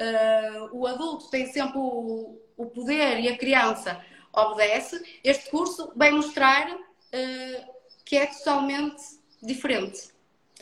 [0.00, 5.02] Uh, o adulto tem sempre o, o poder e a criança obedece.
[5.22, 9.02] Este curso vai mostrar uh, que é totalmente
[9.42, 10.08] diferente.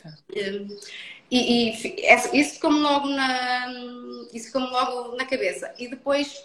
[0.01, 0.13] Tá.
[0.35, 0.77] Um,
[1.31, 3.67] e, e, isso ficou-me logo na
[4.33, 6.43] isso ficou logo na cabeça e depois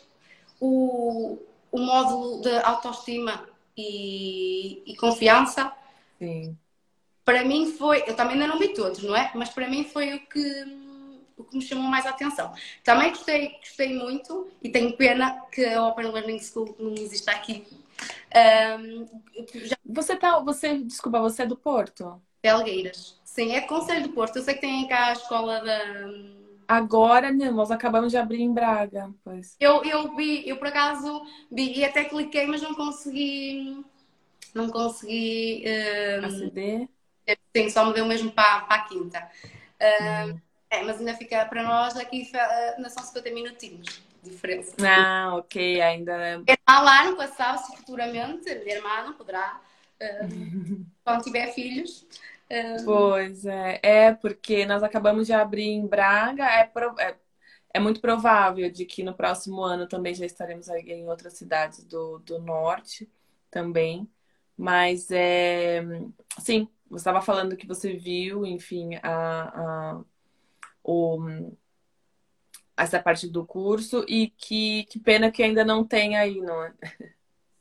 [0.61, 1.39] o,
[1.71, 5.73] o módulo de autoestima e, e confiança
[6.19, 6.57] Sim.
[7.25, 10.15] para mim foi eu também ainda não vi todos não é mas para mim foi
[10.15, 10.84] o que
[11.37, 15.65] o que me chamou mais a atenção também gostei gostei muito e tenho pena que
[15.65, 17.65] a Open Learning School não exista aqui
[18.81, 19.07] um,
[19.65, 19.77] já...
[19.85, 24.37] você tá você desculpa você é do Porto Belgueiras Sim, é Conselho do Porto.
[24.37, 25.81] Eu sei que tem cá a escola da.
[26.69, 29.57] Agora, não, nós acabamos de abrir em Braga, pois.
[29.59, 33.85] Eu, eu vi, eu por acaso vi e até cliquei, mas não consegui.
[34.55, 35.65] Não consegui.
[36.23, 36.89] Um, Aceder?
[37.57, 39.29] Sim, só me deu mesmo para, para a quinta.
[40.31, 40.41] hum.
[40.75, 42.29] É, mas ainda fica para nós aqui,
[42.77, 44.75] ainda são 50 minutinhos de diferença.
[44.85, 46.13] Ah, ok, ainda.
[46.47, 49.61] É irmã lá não passava, se futuramente, minha irmã não poderá,
[50.01, 52.07] uh, quando tiver filhos.
[52.85, 57.17] Pois é, é porque nós acabamos de abrir em Braga, é, pro, é,
[57.73, 62.19] é, muito provável de que no próximo ano também já estaremos em outras cidades do,
[62.21, 63.09] do norte
[63.51, 64.09] também.
[64.57, 65.83] Mas é,
[66.39, 70.05] sim, você estava falando que você viu, enfim, a, a,
[70.85, 71.19] o,
[72.77, 76.73] essa parte do curso e que, que pena que ainda não tem aí, não é?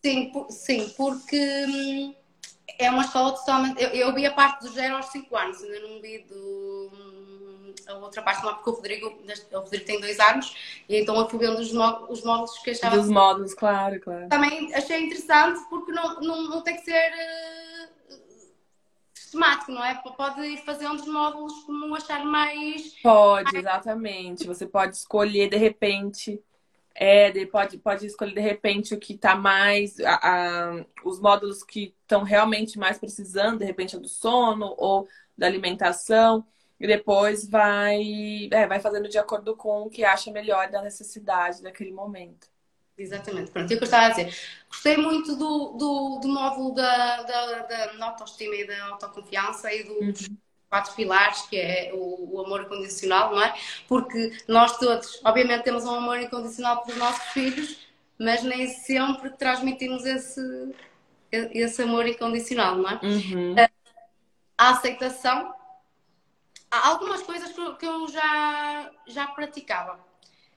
[0.05, 2.13] Sim, sim porque hum,
[2.77, 3.81] é uma escola totalmente.
[3.81, 7.73] Eu, eu vi a parte do zero aos 5 anos, ainda não vi do, hum,
[7.87, 10.55] a outra parte, não, porque o Rodrigo, o Rodrigo tem dois anos,
[10.89, 12.97] e então eu fui vendo os, os módulos que achava.
[12.97, 14.27] Dos módulos, claro, claro.
[14.29, 17.72] Também achei interessante porque não, não, não tem que ser uh,
[19.33, 19.95] sistemático, não é?
[19.95, 23.01] Pode ir fazendo os módulos como achar mais.
[23.01, 24.47] Pode, exatamente.
[24.47, 26.41] Você pode escolher de repente
[26.95, 31.95] é, pode, pode escolher de repente o que está mais, a, a, os módulos que
[32.01, 36.45] estão realmente mais precisando, de repente, é do sono ou da alimentação,
[36.79, 41.63] e depois vai, é, vai fazendo de acordo com o que acha melhor da necessidade
[41.63, 42.47] daquele momento.
[42.97, 44.35] Exatamente, pronto, é o que eu estava a dizer.
[44.69, 50.27] Gostei muito do, do, do módulo da, da, da autoestima e da autoconfiança e dos,
[50.27, 50.37] uhum
[50.73, 53.53] quatro pilares, que é o, o, amor incondicional, não é?
[53.87, 57.77] Porque nós todos, obviamente, temos um amor incondicional pelos nossos filhos,
[58.17, 60.75] mas nem sempre transmitimos esse,
[61.31, 62.99] esse amor incondicional, não é?
[63.03, 63.55] Uhum.
[64.57, 65.53] A aceitação.
[66.71, 69.99] Há algumas coisas que eu já, já praticava,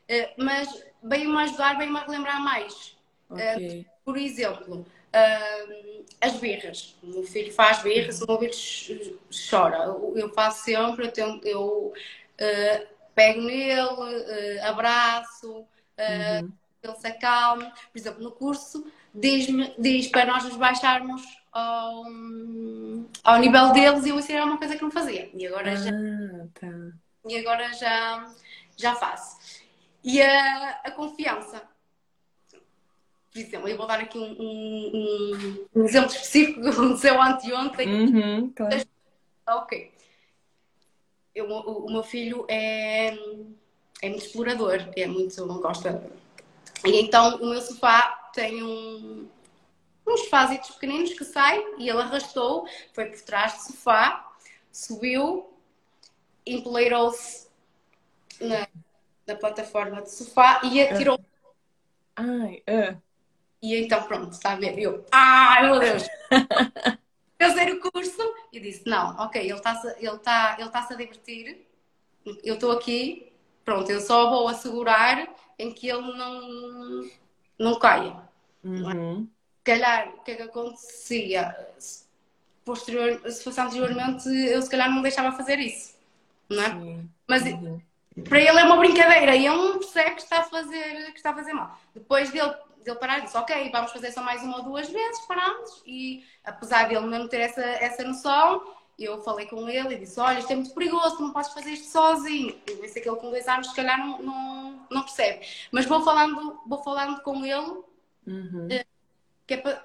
[0.08, 2.96] eh, mas veio-me ajudar, veio-me a relembrar mais.
[3.28, 3.86] Okay.
[4.04, 6.96] Por exemplo, uh, as birras.
[7.02, 9.78] O meu filho faz birras, o meu filho chora.
[10.14, 16.52] Eu faço sempre, eu, tento, eu uh, pego nele, uh, abraço, uhum.
[16.82, 17.72] ele se acalma.
[17.92, 19.46] Por exemplo, no curso diz,
[19.78, 22.04] diz para nós nos baixarmos ao,
[23.24, 25.30] ao nível deles e eu ensinei uma coisa que não fazia.
[25.34, 25.90] E agora ah, já,
[26.60, 26.68] tá.
[27.26, 28.30] e agora já,
[28.76, 29.36] já faço.
[30.06, 31.68] E a, a confiança
[33.36, 37.86] por exemplo, eu vou dar aqui um, um, um exemplo específico que aconteceu anteontem.
[37.86, 38.82] Uhum, claro.
[39.46, 39.92] Ok.
[41.34, 43.08] Eu, o, o, meu filho é,
[44.00, 46.10] é muito explorador, é muito, não gosta.
[46.82, 49.28] E então o meu sofá tem um,
[50.06, 54.32] uns fásitos pequeninos que saem e ele arrastou, foi por trás do sofá,
[54.72, 55.46] subiu,
[56.46, 57.48] empoleirou-se
[58.40, 58.66] na,
[59.26, 61.18] na plataforma do sofá e atirou.
[62.14, 63.02] Ai, uh.
[63.62, 64.78] E então, pronto, está a ver?
[64.78, 66.04] Eu, ai meu Deus!
[67.38, 70.94] eu sei o curso e disse: não, ok, ele está-se ele tá, ele tá a
[70.94, 71.66] divertir,
[72.44, 73.32] eu estou aqui,
[73.64, 77.10] pronto, eu só vou assegurar em que ele não,
[77.58, 78.16] não caia.
[78.62, 79.28] Uhum.
[79.58, 81.56] Se calhar, o que é que acontecia?
[82.64, 85.96] Posterior, se fosse anteriormente, eu se calhar não deixava fazer isso,
[86.48, 86.70] não é?
[86.70, 87.10] Sim.
[87.28, 87.80] Mas uhum.
[88.24, 91.30] Para ele é uma brincadeira e ele não percebe que está a fazer, que está
[91.30, 91.78] a fazer mal.
[91.94, 92.54] Depois dele
[92.90, 96.88] ele parar disse, ok, vamos fazer só mais uma ou duas vezes, paramos, e apesar
[96.88, 98.62] de ele não ter essa, essa noção,
[98.98, 101.70] eu falei com ele e disse, olha, isto é muito perigoso, tu não podes fazer
[101.70, 102.58] isto sozinho.
[102.66, 105.44] Eu pensei que ele com dois anos, se calhar, não, não, não percebe.
[105.70, 107.82] Mas vou falando, vou falando com ele,
[108.26, 108.68] uhum.
[108.70, 108.86] Eh,
[109.46, 109.84] que é para...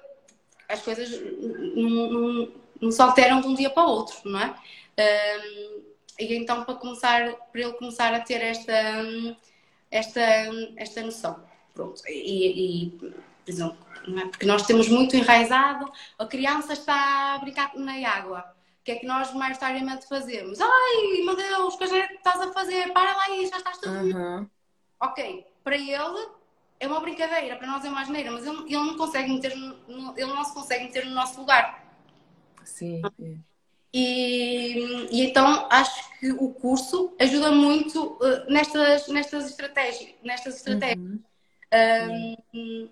[0.68, 1.10] As coisas
[1.76, 4.54] não, não, não se alteram de um dia para o outro, não é?
[4.98, 5.82] Um,
[6.18, 8.72] e então, para começar, para ele começar a ter esta,
[9.90, 10.20] esta,
[10.76, 11.42] esta noção.
[11.74, 13.12] Pronto, e, e por
[13.46, 13.78] exemplo,
[14.18, 14.26] é?
[14.26, 18.44] porque nós temos muito enraizado, a criança está a brincar na água.
[18.80, 20.60] O que é que nós mais tardiamente fazemos?
[20.60, 22.92] Ai, meu Deus, o que é que estás a fazer?
[22.92, 23.96] Para lá aí, já estás tudo.
[23.96, 24.50] Uhum.
[25.00, 26.28] Ok, para ele
[26.80, 30.32] é uma brincadeira, para nós é uma asneira, mas ele, ele não consegue meter ele
[30.32, 31.82] não se consegue meter no nosso lugar.
[32.64, 33.02] Sim.
[33.94, 40.10] E, e, então acho que o curso ajuda muito uh, nestas, nestas estratégias.
[40.24, 40.98] Nestas estratégias.
[40.98, 41.20] Uhum.
[41.74, 42.88] Um,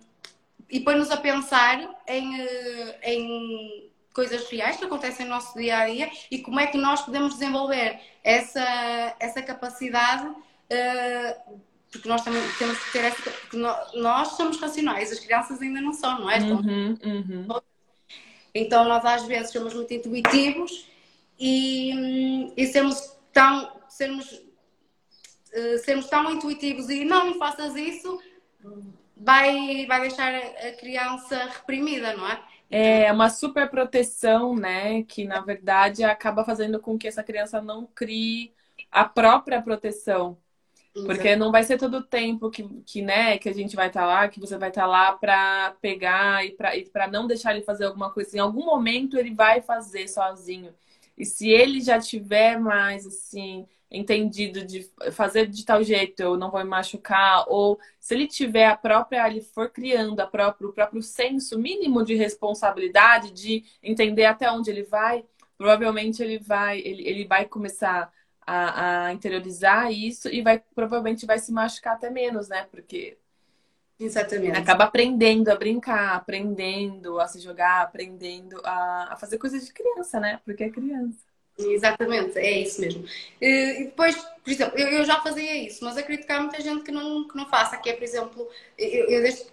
[0.70, 5.86] e põe-nos a pensar em, eh, em coisas reais que acontecem no nosso dia a
[5.86, 11.60] dia e como é que nós podemos desenvolver essa, essa capacidade, uh,
[11.90, 13.30] porque nós também temos que ter essa.
[13.30, 16.38] Porque nós somos racionais, as crianças ainda não são, não é?
[16.38, 17.48] Uhum, uhum.
[18.54, 20.89] Então nós às vezes somos muito intuitivos
[21.40, 23.80] e, e sermos tão.
[23.88, 28.20] Sermos, uh, sermos tão intuitivos e não faças isso
[29.20, 32.40] vai, vai deixar a criança reprimida, não é?
[32.70, 35.02] É uma super proteção, né?
[35.02, 38.52] Que na verdade acaba fazendo com que essa criança não crie
[38.90, 40.38] a própria proteção.
[40.92, 44.00] Porque não vai ser todo o tempo que, que, né, que a gente vai estar
[44.00, 46.52] tá lá, que você vai estar tá lá para pegar e
[46.92, 48.36] para não deixar ele fazer alguma coisa.
[48.36, 50.74] Em algum momento ele vai fazer sozinho.
[51.20, 56.50] E se ele já tiver mais assim, entendido de fazer de tal jeito, eu não
[56.50, 60.72] vou me machucar, ou se ele tiver a própria, ele for criando a própria, o
[60.72, 65.22] próprio senso mínimo de responsabilidade, de entender até onde ele vai,
[65.58, 68.10] provavelmente ele vai, ele, ele vai começar
[68.46, 72.66] a, a interiorizar isso e vai provavelmente vai se machucar até menos, né?
[72.70, 73.18] Porque
[74.00, 74.58] Exatamente.
[74.58, 80.18] Acaba aprendendo a brincar, aprendendo a se jogar, aprendendo a, a fazer coisas de criança,
[80.18, 80.40] né?
[80.42, 81.18] Porque é criança.
[81.58, 83.04] Exatamente, é isso mesmo.
[83.38, 86.82] E depois, por exemplo, eu, eu já fazia isso, mas acredito que há muita gente
[86.82, 89.44] que não, que não faça, que é, por exemplo, eu, eu desde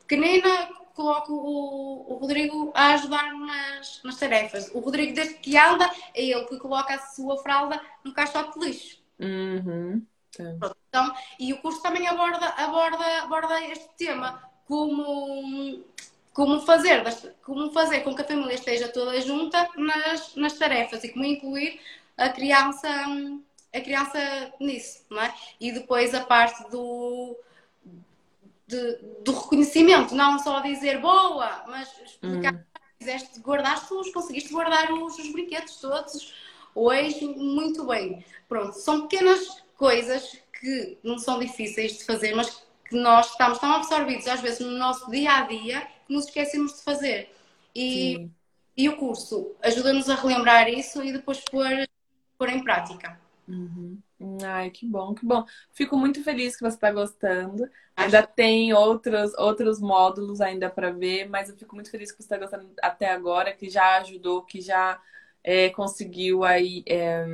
[0.00, 0.48] pequenina
[0.94, 4.70] coloco o, o Rodrigo a ajudar nas, nas tarefas.
[4.74, 8.66] O Rodrigo, desde que anda, é ele que coloca a sua fralda no caixote de
[8.66, 8.98] lixo.
[9.18, 10.02] Uhum.
[10.38, 15.84] Então, e o curso também aborda, aborda, aborda este tema, como,
[16.32, 17.02] como, fazer,
[17.42, 21.80] como fazer com que a família esteja toda junta nas, nas tarefas e como incluir
[22.16, 22.88] a criança,
[23.74, 25.34] a criança nisso, não é?
[25.60, 27.36] E depois a parte do,
[28.66, 32.60] de, do reconhecimento, não só dizer boa, mas explicar hum.
[32.98, 36.32] fizeste guardar os conseguiste guardar os, os brinquedos todos
[36.74, 38.24] hoje muito bem.
[38.48, 43.72] Pronto, são pequenas coisas que não são difíceis de fazer, mas que nós estamos tão
[43.72, 47.34] absorvidos às vezes no nosso dia a dia que nos esquecemos de fazer.
[47.74, 48.28] E,
[48.76, 51.64] e o curso ajuda-nos a relembrar isso e depois pôr,
[52.36, 53.18] pôr em prática.
[53.48, 53.98] Uhum.
[54.44, 55.46] Ai, que bom, que bom.
[55.72, 57.66] Fico muito feliz que você está gostando.
[57.96, 62.24] Ainda tem outros, outros módulos ainda para ver, mas eu fico muito feliz que você
[62.24, 65.00] está gostando até agora, que já ajudou, que já
[65.42, 67.24] é, conseguiu aí é,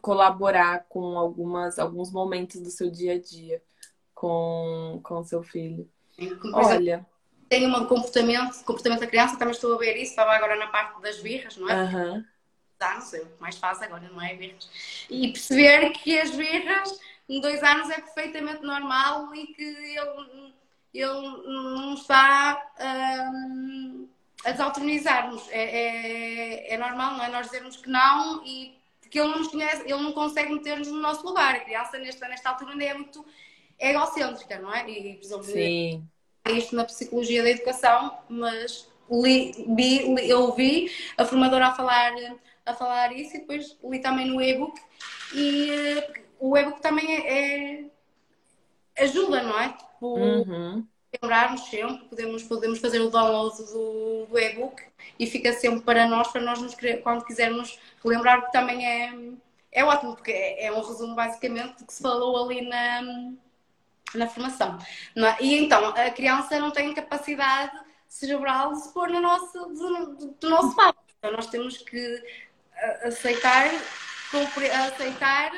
[0.00, 3.62] colaborar com algumas, alguns momentos do seu dia a dia
[4.14, 5.88] com, com seu filho.
[6.52, 7.06] Olha.
[7.48, 11.00] Tem um comportamento, comportamento da criança, também estou a ver isso, estava agora na parte
[11.02, 11.82] das birras, não é?
[11.82, 12.24] Uhum.
[12.80, 14.34] Anos, eu mais fácil agora, não é?
[14.34, 14.68] Birras.
[15.10, 20.54] E perceber que as birras, em dois anos, é perfeitamente normal e que ele,
[20.94, 22.60] ele não está.
[22.80, 24.08] Hum,
[24.44, 25.48] a desautorizarmos.
[25.50, 27.28] É, é, é, normal, não é?
[27.28, 31.00] Nós dizermos que não e porque ele não nos conhece, ele não consegue meter-nos no
[31.00, 31.54] nosso lugar.
[31.54, 33.24] A criança nesta, nesta altura ainda é muito
[33.78, 34.88] egocêntrica, não é?
[34.88, 36.08] E, por Sim.
[36.48, 42.12] isto na psicologia da educação, mas li, vi, li, eu ouvi a formadora a falar,
[42.64, 44.80] a falar isso e depois li também no e-book
[45.34, 47.84] e uh, o e-book também é,
[48.96, 49.68] é, ajuda, não é?
[49.70, 50.86] Tipo, uhum
[51.20, 54.82] lembrarmos sempre, podemos, podemos fazer o download do, do e-book
[55.18, 59.14] e fica sempre para nós, para nós nos, quando quisermos relembrar, que também é,
[59.70, 63.02] é ótimo, porque é, é um resumo basicamente do que se falou ali na,
[64.14, 64.78] na formação.
[65.16, 65.42] É?
[65.42, 70.50] E então, a criança não tem capacidade cerebral de se pôr no nosso, do, do
[70.50, 70.96] nosso lado.
[71.18, 72.22] Então, nós temos que
[73.02, 73.66] aceitar,
[74.86, 75.52] aceitar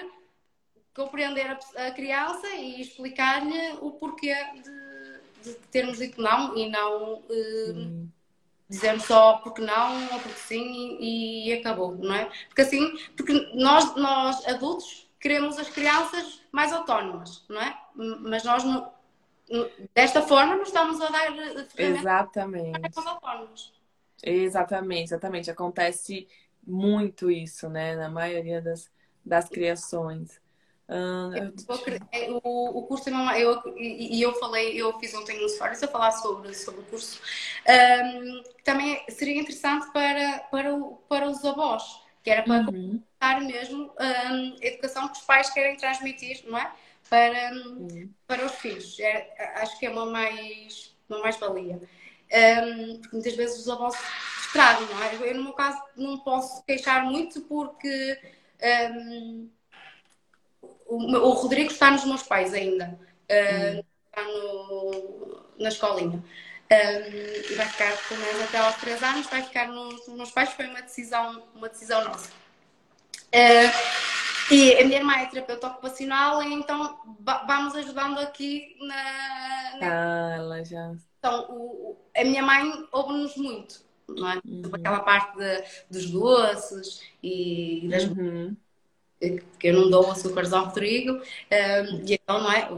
[0.95, 4.84] compreender a, a criança e explicar-lhe o porquê de
[5.45, 8.09] de termos dito não e não uh,
[8.69, 12.31] dizermos só porque não ou porque sim e, e, acabou, não é?
[12.49, 17.79] Porque assim, porque nós, nós adultos queremos as crianças mais autónomas, não é?
[17.95, 18.91] Mas nós não,
[19.95, 21.31] desta forma nos estamos a dar
[21.77, 23.73] exatamente autónomas.
[24.23, 25.51] Exatamente, exatamente.
[25.51, 26.27] Acontece
[26.67, 27.95] muito isso, né?
[27.95, 28.91] Na maioria das,
[29.25, 30.41] das criações.
[32.12, 36.12] É, o, o curso eu, e eu falei, eu fiz ontem um stories a falar
[36.12, 37.20] sobre, sobre o curso,
[37.66, 41.83] um, também seria interessante para, para, para os avós,
[42.23, 43.01] que era para uhum.
[43.47, 46.70] mesmo um, a educação que os pais querem transmitir, não é?
[47.09, 48.11] Para, uhum.
[48.27, 48.99] para os filhos.
[49.01, 51.81] É, acho que é uma mais, uma mais valia.
[52.33, 53.94] Um, porque muitas vezes os avós
[54.40, 55.31] estragam, não é?
[55.31, 58.18] Eu, no meu caso, não posso queixar muito porque.
[58.62, 59.51] Um,
[60.87, 62.99] o, o Rodrigo está nos meus pais ainda.
[63.31, 63.85] Uh, hum.
[64.07, 66.23] Está no, na escolinha.
[66.70, 70.31] Um, e vai ficar pelo menos até aos 3 anos, vai ficar nos, nos meus
[70.31, 72.31] pais, foi uma decisão, uma decisão nossa.
[73.35, 74.05] Uh,
[74.51, 76.99] e a minha irmã é terapeuta ocupacional, então
[77.47, 79.79] vamos ajudando aqui na.
[79.79, 79.81] na...
[79.83, 80.94] Ah, ela já.
[81.19, 84.40] Então, o, a minha mãe ouve-nos muito, não é?
[84.44, 84.63] Uhum.
[84.73, 88.04] Aquela parte de, dos doces e das.
[88.04, 88.56] Uhum
[89.58, 92.68] que eu não dou açúcares ao Rodrigo, um, e então, não é?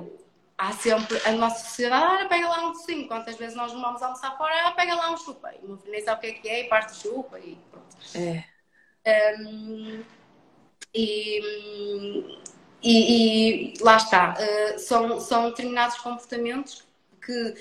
[0.59, 3.07] Há sempre a nossa sociedade, ah, pega lá um docinho.
[3.07, 5.53] Quantas vezes nós vamos almoçar fora, ah, pega lá um chupa.
[5.53, 7.59] E o meu filho nem sabe o que é que é, e parte chupa, e
[7.70, 7.97] pronto.
[8.14, 8.44] É.
[9.38, 10.03] Um,
[10.94, 11.40] e,
[12.82, 16.84] e, e, lá está, uh, são, são determinados comportamentos
[17.20, 17.55] que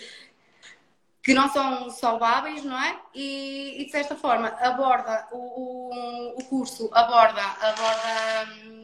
[1.25, 2.99] que não são saudáveis, não é?
[3.15, 8.74] E, e de certa forma aborda o, o, o curso aborda, aborda hum,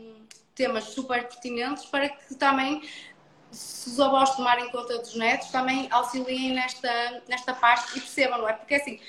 [0.62, 2.84] temas super pertinentes para que também
[3.50, 8.48] se os avós tomarem conta dos netos também auxiliem nesta, nesta parte e percebam, não
[8.48, 8.54] é?
[8.54, 9.00] Porque assim,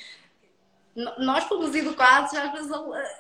[1.19, 2.71] nós fomos educados, às vezes,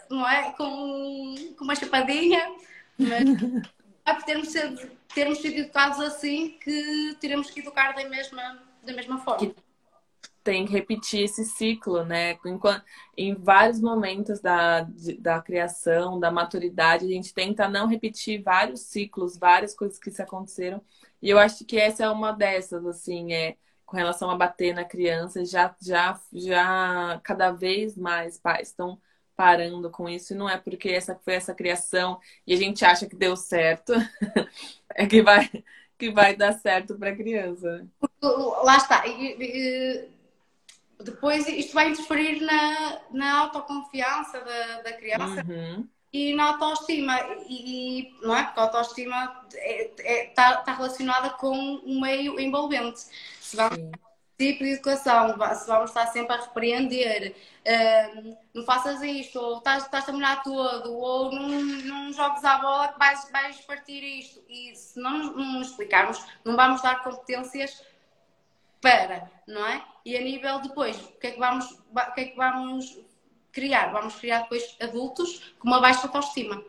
[0.09, 0.51] não é?
[0.53, 2.55] Com, com uma chapadinha,
[2.99, 3.23] mas
[4.07, 8.95] é por termos sido, termos sido educados assim que teremos que educar da mesma, da
[8.95, 9.55] mesma forma.
[10.45, 12.37] Tem que repetir esse ciclo, né?
[12.45, 12.85] Enquanto,
[13.17, 14.87] em vários momentos da,
[15.19, 20.21] da criação, da maturidade, a gente tenta não repetir vários ciclos, várias coisas que se
[20.21, 20.83] aconteceram.
[21.21, 23.57] E eu acho que essa é uma dessas, assim, é
[23.93, 28.99] com relação a bater na criança, já, já, já cada vez mais pais estão
[29.37, 30.33] parando com isso.
[30.33, 33.93] E não é porque essa foi essa criação e a gente acha que deu certo,
[34.95, 35.51] é que vai,
[35.99, 37.87] que vai dar certo para a criança.
[38.65, 39.05] Lá está.
[41.05, 45.45] Depois isto vai interferir na, na autoconfiança da, da criança.
[45.49, 47.19] Uhum e na autoestima.
[47.49, 48.45] E, não é?
[48.45, 53.01] Porque a autoestima está é, é, tá, tá relacionada com o meio envolvente.
[53.41, 53.91] Se vamos Sim.
[54.39, 57.35] tipo de educação, se vamos estar sempre a repreender,
[57.67, 62.59] uh, não faças isto, ou estás, estás a molhar todo, ou não, não jogues à
[62.59, 64.43] bola que vais, vais partir isto.
[64.49, 67.83] E se não, não explicarmos, não vamos dar competências
[68.81, 69.83] para, não é?
[70.05, 73.01] E a nível depois, o que é que vamos, o que é que vamos
[73.53, 73.93] criar.
[73.93, 76.65] Vamos criar depois adultos com uma baixa autoestima.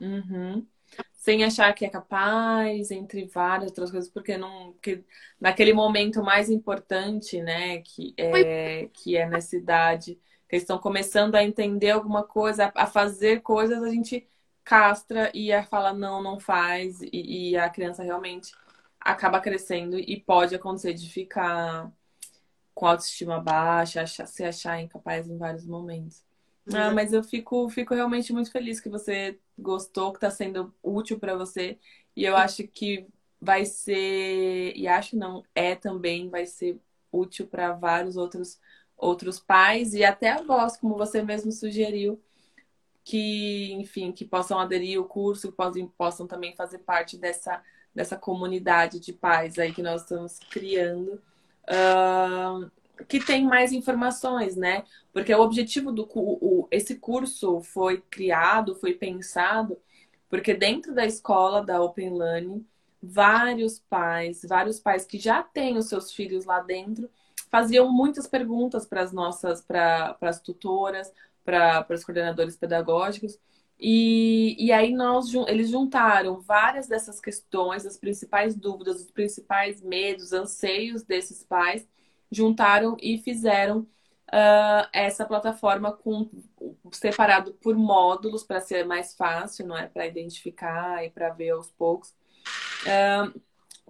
[0.00, 0.66] Uhum.
[1.12, 4.72] Sem achar que é capaz, entre várias outras coisas, porque não.
[4.72, 5.04] Porque
[5.40, 10.14] naquele momento mais importante, né, que é, que é nessa idade,
[10.48, 14.28] que eles estão começando a entender alguma coisa, a fazer coisas, a gente
[14.62, 18.52] castra e a fala não, não faz, e, e a criança realmente
[19.00, 21.92] acaba crescendo e pode acontecer de ficar
[22.76, 26.22] com autoestima baixa, achar, se achar incapaz em vários momentos.
[26.74, 31.18] Ah, mas eu fico, fico realmente muito feliz que você gostou, que está sendo útil
[31.18, 31.78] para você.
[32.14, 33.06] E eu acho que
[33.40, 36.78] vai ser, e acho não, é também, vai ser
[37.10, 38.60] útil para vários outros,
[38.94, 42.20] outros pais e até avós, como você mesmo sugeriu,
[43.02, 47.62] que, enfim, que possam aderir ao curso, que possam, possam também fazer parte dessa,
[47.94, 51.22] dessa comunidade de pais aí que nós estamos criando
[51.68, 52.70] uh,
[53.08, 54.84] que tem mais informações, né?
[55.12, 59.78] Porque o objetivo do o, esse curso foi criado, foi pensado,
[60.28, 62.66] porque dentro da escola da Open Learning,
[63.02, 67.08] vários pais, vários pais que já têm os seus filhos lá dentro,
[67.50, 71.12] faziam muitas perguntas para as nossas, para as tutoras,
[71.44, 73.38] para os coordenadores pedagógicos.
[73.78, 80.32] E, e aí nós, eles juntaram várias dessas questões, as principais dúvidas, os principais medos,
[80.32, 81.86] anseios desses pais,
[82.30, 86.30] juntaram e fizeram uh, essa plataforma com
[86.92, 89.86] separado por módulos para ser mais fácil, não é?
[89.88, 92.14] Para identificar e para ver aos poucos.
[92.82, 93.40] Uh,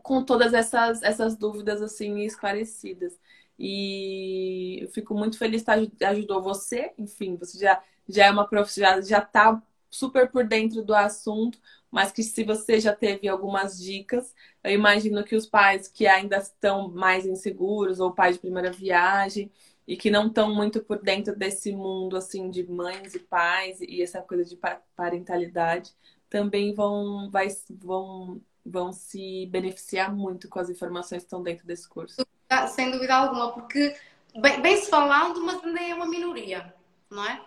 [0.03, 3.19] com todas essas, essas dúvidas assim esclarecidas.
[3.59, 9.03] E eu fico muito feliz que ajudou você, enfim, você já, já é uma profissional,
[9.03, 9.61] já está
[9.91, 11.59] super por dentro do assunto,
[11.91, 16.37] mas que se você já teve algumas dicas, eu imagino que os pais que ainda
[16.37, 19.51] estão mais inseguros ou pais de primeira viagem
[19.87, 24.03] e que não estão muito por dentro desse mundo assim de mães e pais e
[24.03, 24.59] essa coisa de
[24.97, 25.95] parentalidade
[26.29, 31.89] também vão vai, vão vão se beneficiar muito com as informações que estão dentro desse
[31.89, 32.27] curso.
[32.69, 33.97] Sem dúvida alguma, porque
[34.41, 36.75] bem, bem se falando, mas ainda é uma minoria,
[37.09, 37.41] não é?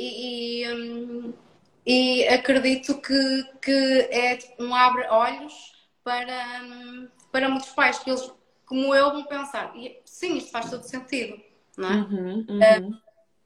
[0.00, 1.34] E,
[1.86, 5.52] e, acredito que, que é um abre-olhos
[6.02, 8.32] para, para muitos pais, que eles,
[8.64, 9.72] como eu, vão pensar,
[10.04, 11.40] sim, isto faz todo sentido,
[11.76, 11.94] não é?
[11.94, 12.46] Uhum,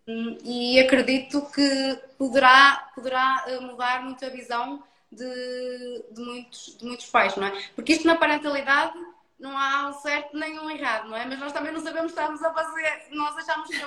[0.06, 0.38] uhum.
[0.44, 7.06] e acredito que poderá, poderá eh, mudar muito a visão de, de, muitos, de muitos
[7.06, 7.68] pais, não é?
[7.74, 8.94] Porque isto na parentalidade
[9.38, 11.26] não há um certo nem um errado, não é?
[11.26, 13.84] Mas nós também não sabemos que estamos a fazer, nós achamos que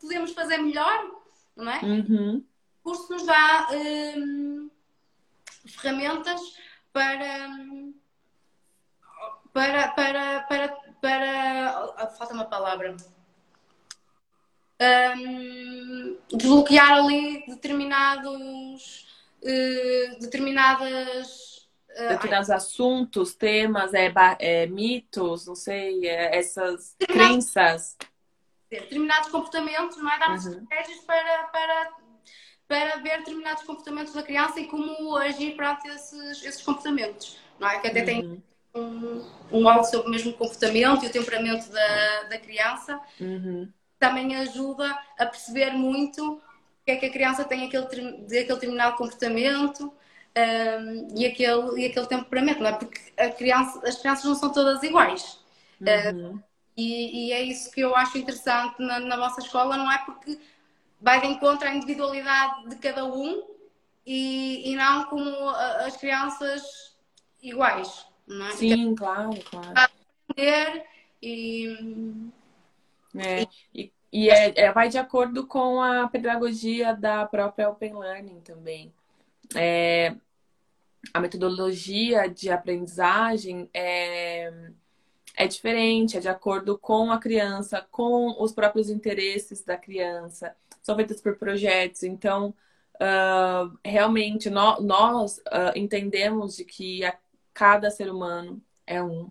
[0.00, 1.25] podemos fazer melhor?
[1.56, 1.80] Não é?
[1.82, 2.44] Uhum.
[2.84, 4.70] O curso nos dá hum,
[5.66, 6.40] ferramentas
[6.92, 7.48] para,
[9.52, 10.68] para, para, para,
[11.00, 12.96] para falta uma palavra.
[14.78, 19.06] Um, desbloquear ali determinados
[19.42, 27.96] uh, determinadas uh, determinados assuntos, temas, é, é, mitos, não sei, é, essas crenças
[28.80, 30.18] determinados comportamentos, não é?
[30.18, 30.36] Dar uhum.
[30.36, 31.92] estratégias para, para,
[32.68, 37.78] para ver determinados comportamentos da criança e como agir perante esses, esses comportamentos, não é?
[37.78, 38.06] Que até uhum.
[38.06, 43.00] tem um, um algo sobre o mesmo comportamento e o temperamento da, da criança.
[43.20, 43.68] Uhum.
[43.98, 46.40] Também ajuda a perceber muito o
[46.84, 49.92] que é que a criança tem aquele, de aquele determinado comportamento.
[50.38, 52.72] Um, e, aquele, e aquele temperamento, não é?
[52.74, 55.38] Porque a criança, as crianças não são todas iguais.
[55.80, 56.34] Uhum.
[56.34, 56.42] Uh,
[56.76, 60.38] E, e, é isso que eu acho interessante na, na vossa escola, não é porque
[61.00, 63.42] vai de encontro à individualidade de cada um
[64.04, 66.96] e, e não como as crianças
[67.42, 68.52] iguais, não é?
[68.52, 69.72] Sim, claro, claro.
[69.74, 70.84] Aprender
[71.22, 72.30] e...
[73.16, 78.40] É, e, e é, é, vai de acordo com a pedagogia da própria Open Learning
[78.40, 78.92] também.
[79.54, 80.14] É,
[81.14, 84.52] a metodologia de aprendizagem é,
[85.36, 90.96] é diferente, é de acordo com a criança, com os próprios interesses da criança, são
[90.96, 92.02] feitas por projetos.
[92.02, 92.54] Então,
[92.94, 97.16] uh, realmente, no, nós uh, entendemos de que a,
[97.52, 99.30] cada ser humano é um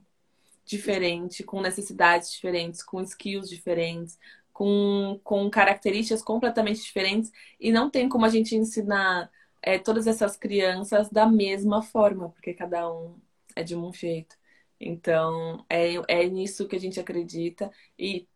[0.63, 4.19] diferente, com necessidades diferentes, com skills diferentes,
[4.53, 9.29] com, com características completamente diferentes, e não tem como a gente ensinar
[9.61, 13.15] é, todas essas crianças da mesma forma, porque cada um
[13.55, 14.37] é de um jeito.
[14.79, 17.71] Então, é, é nisso que a gente acredita.
[17.97, 18.27] E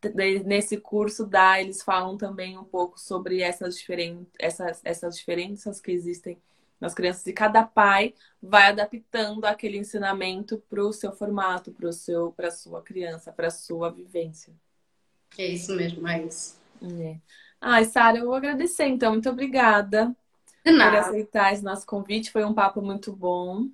[0.46, 5.92] nesse curso da, eles falam também um pouco sobre essas, diferen essas, essas diferenças que
[5.92, 6.42] existem
[6.80, 7.26] nas crianças.
[7.28, 11.90] E cada pai vai adaptando aquele ensinamento para o seu formato, para
[12.48, 14.54] a sua criança, para a sua vivência.
[15.38, 16.58] É isso mesmo, é isso.
[16.82, 17.20] É.
[17.62, 19.12] Ai, Sara, eu vou agradecer então.
[19.14, 20.16] Muito obrigada
[20.80, 22.32] por aceitar esse nosso convite.
[22.32, 23.70] Foi um papo muito bom.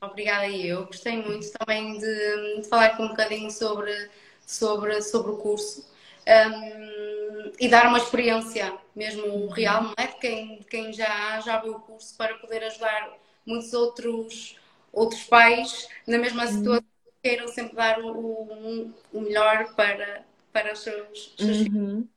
[0.00, 0.86] Obrigada eu.
[0.86, 4.10] Gostei muito também de, de falar um bocadinho sobre,
[4.46, 5.86] sobre, sobre o curso
[6.26, 10.06] um, e dar uma experiência mesmo real, não é?
[10.06, 14.58] De quem, de quem já, já viu o curso para poder ajudar muitos outros,
[14.92, 16.52] outros pais na mesma uhum.
[16.52, 21.58] situação que queiram sempre dar o, o, o melhor para, para os seus, os seus
[21.58, 21.64] uhum.
[21.64, 22.16] filhos.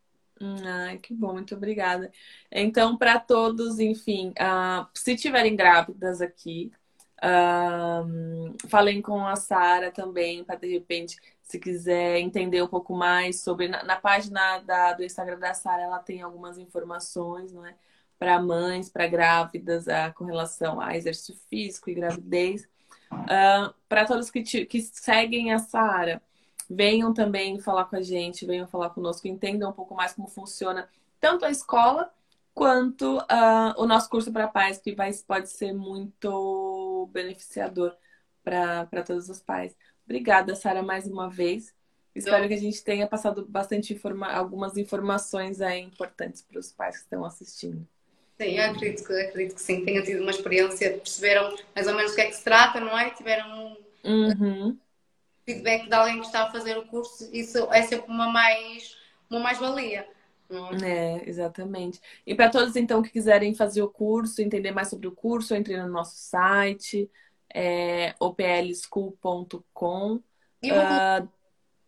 [0.66, 2.12] Ai, que bom, muito obrigada.
[2.50, 6.72] Então, para todos, enfim, uh, se tiverem grávidas aqui,
[7.24, 13.42] uh, falem com a Sara também, para de repente, se quiser entender um pouco mais
[13.42, 13.68] sobre.
[13.68, 17.76] Na, na página da, do Instagram da Sara, ela tem algumas informações, não é?
[18.18, 22.68] Para mães, para grávidas, uh, com relação a exercício físico e gravidez.
[23.88, 26.22] para todos que, te, que seguem a Sara
[26.70, 30.88] venham também falar com a gente, venham falar conosco, entendam um pouco mais como funciona
[31.20, 32.12] tanto a escola
[32.54, 36.28] quanto uh, o nosso curso para pais, que vai, pode ser muito
[37.06, 37.96] beneficiador
[38.44, 39.76] para todos os pais.
[40.06, 41.74] Obrigada, Sara, mais uma vez.
[42.16, 46.98] Espero que a gente tenha passado bastante informa algumas informações aí importantes para os pais
[46.98, 47.88] que estão assistindo.
[48.42, 52.16] Sim, acredito que, acredito que sim, tenham tido uma experiência, perceberam mais ou menos o
[52.16, 53.10] que é que se trata, não é?
[53.12, 54.78] Tiveram uhum
[55.50, 58.96] feedback de alguém que está a fazer o curso, isso é sempre uma mais
[59.30, 60.08] uma mais-valia.
[60.84, 62.02] É, exatamente.
[62.26, 65.78] E para todos, então, que quiserem fazer o curso, entender mais sobre o curso, entre
[65.78, 67.10] no nosso site,
[67.54, 70.22] é, oplschool.com.
[70.62, 71.30] E uh...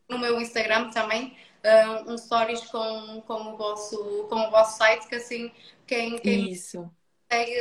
[0.07, 5.07] no meu Instagram também, uh, um stories com, com, o vosso, com o vosso site,
[5.07, 5.51] que assim,
[5.87, 6.89] quem, quem Isso.
[7.29, 7.53] consegue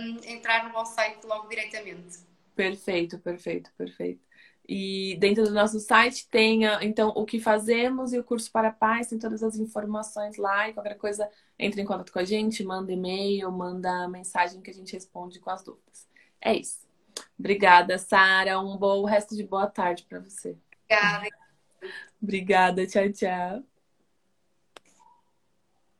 [0.00, 2.18] um, entrar no vosso site logo diretamente.
[2.54, 4.25] Perfeito, perfeito, perfeito.
[4.68, 9.06] E dentro do nosso site tem, então, o que fazemos e o curso para pais,
[9.06, 10.68] tem todas as informações lá.
[10.68, 14.74] E qualquer coisa, entre em contato com a gente, manda e-mail, manda mensagem que a
[14.74, 16.08] gente responde com as dúvidas.
[16.40, 16.84] É isso.
[17.38, 18.60] Obrigada, Sara.
[18.60, 20.56] Um bom resto de boa tarde para você.
[20.88, 21.28] Obrigada.
[22.20, 22.86] Obrigada.
[22.86, 23.75] Tchau, tchau.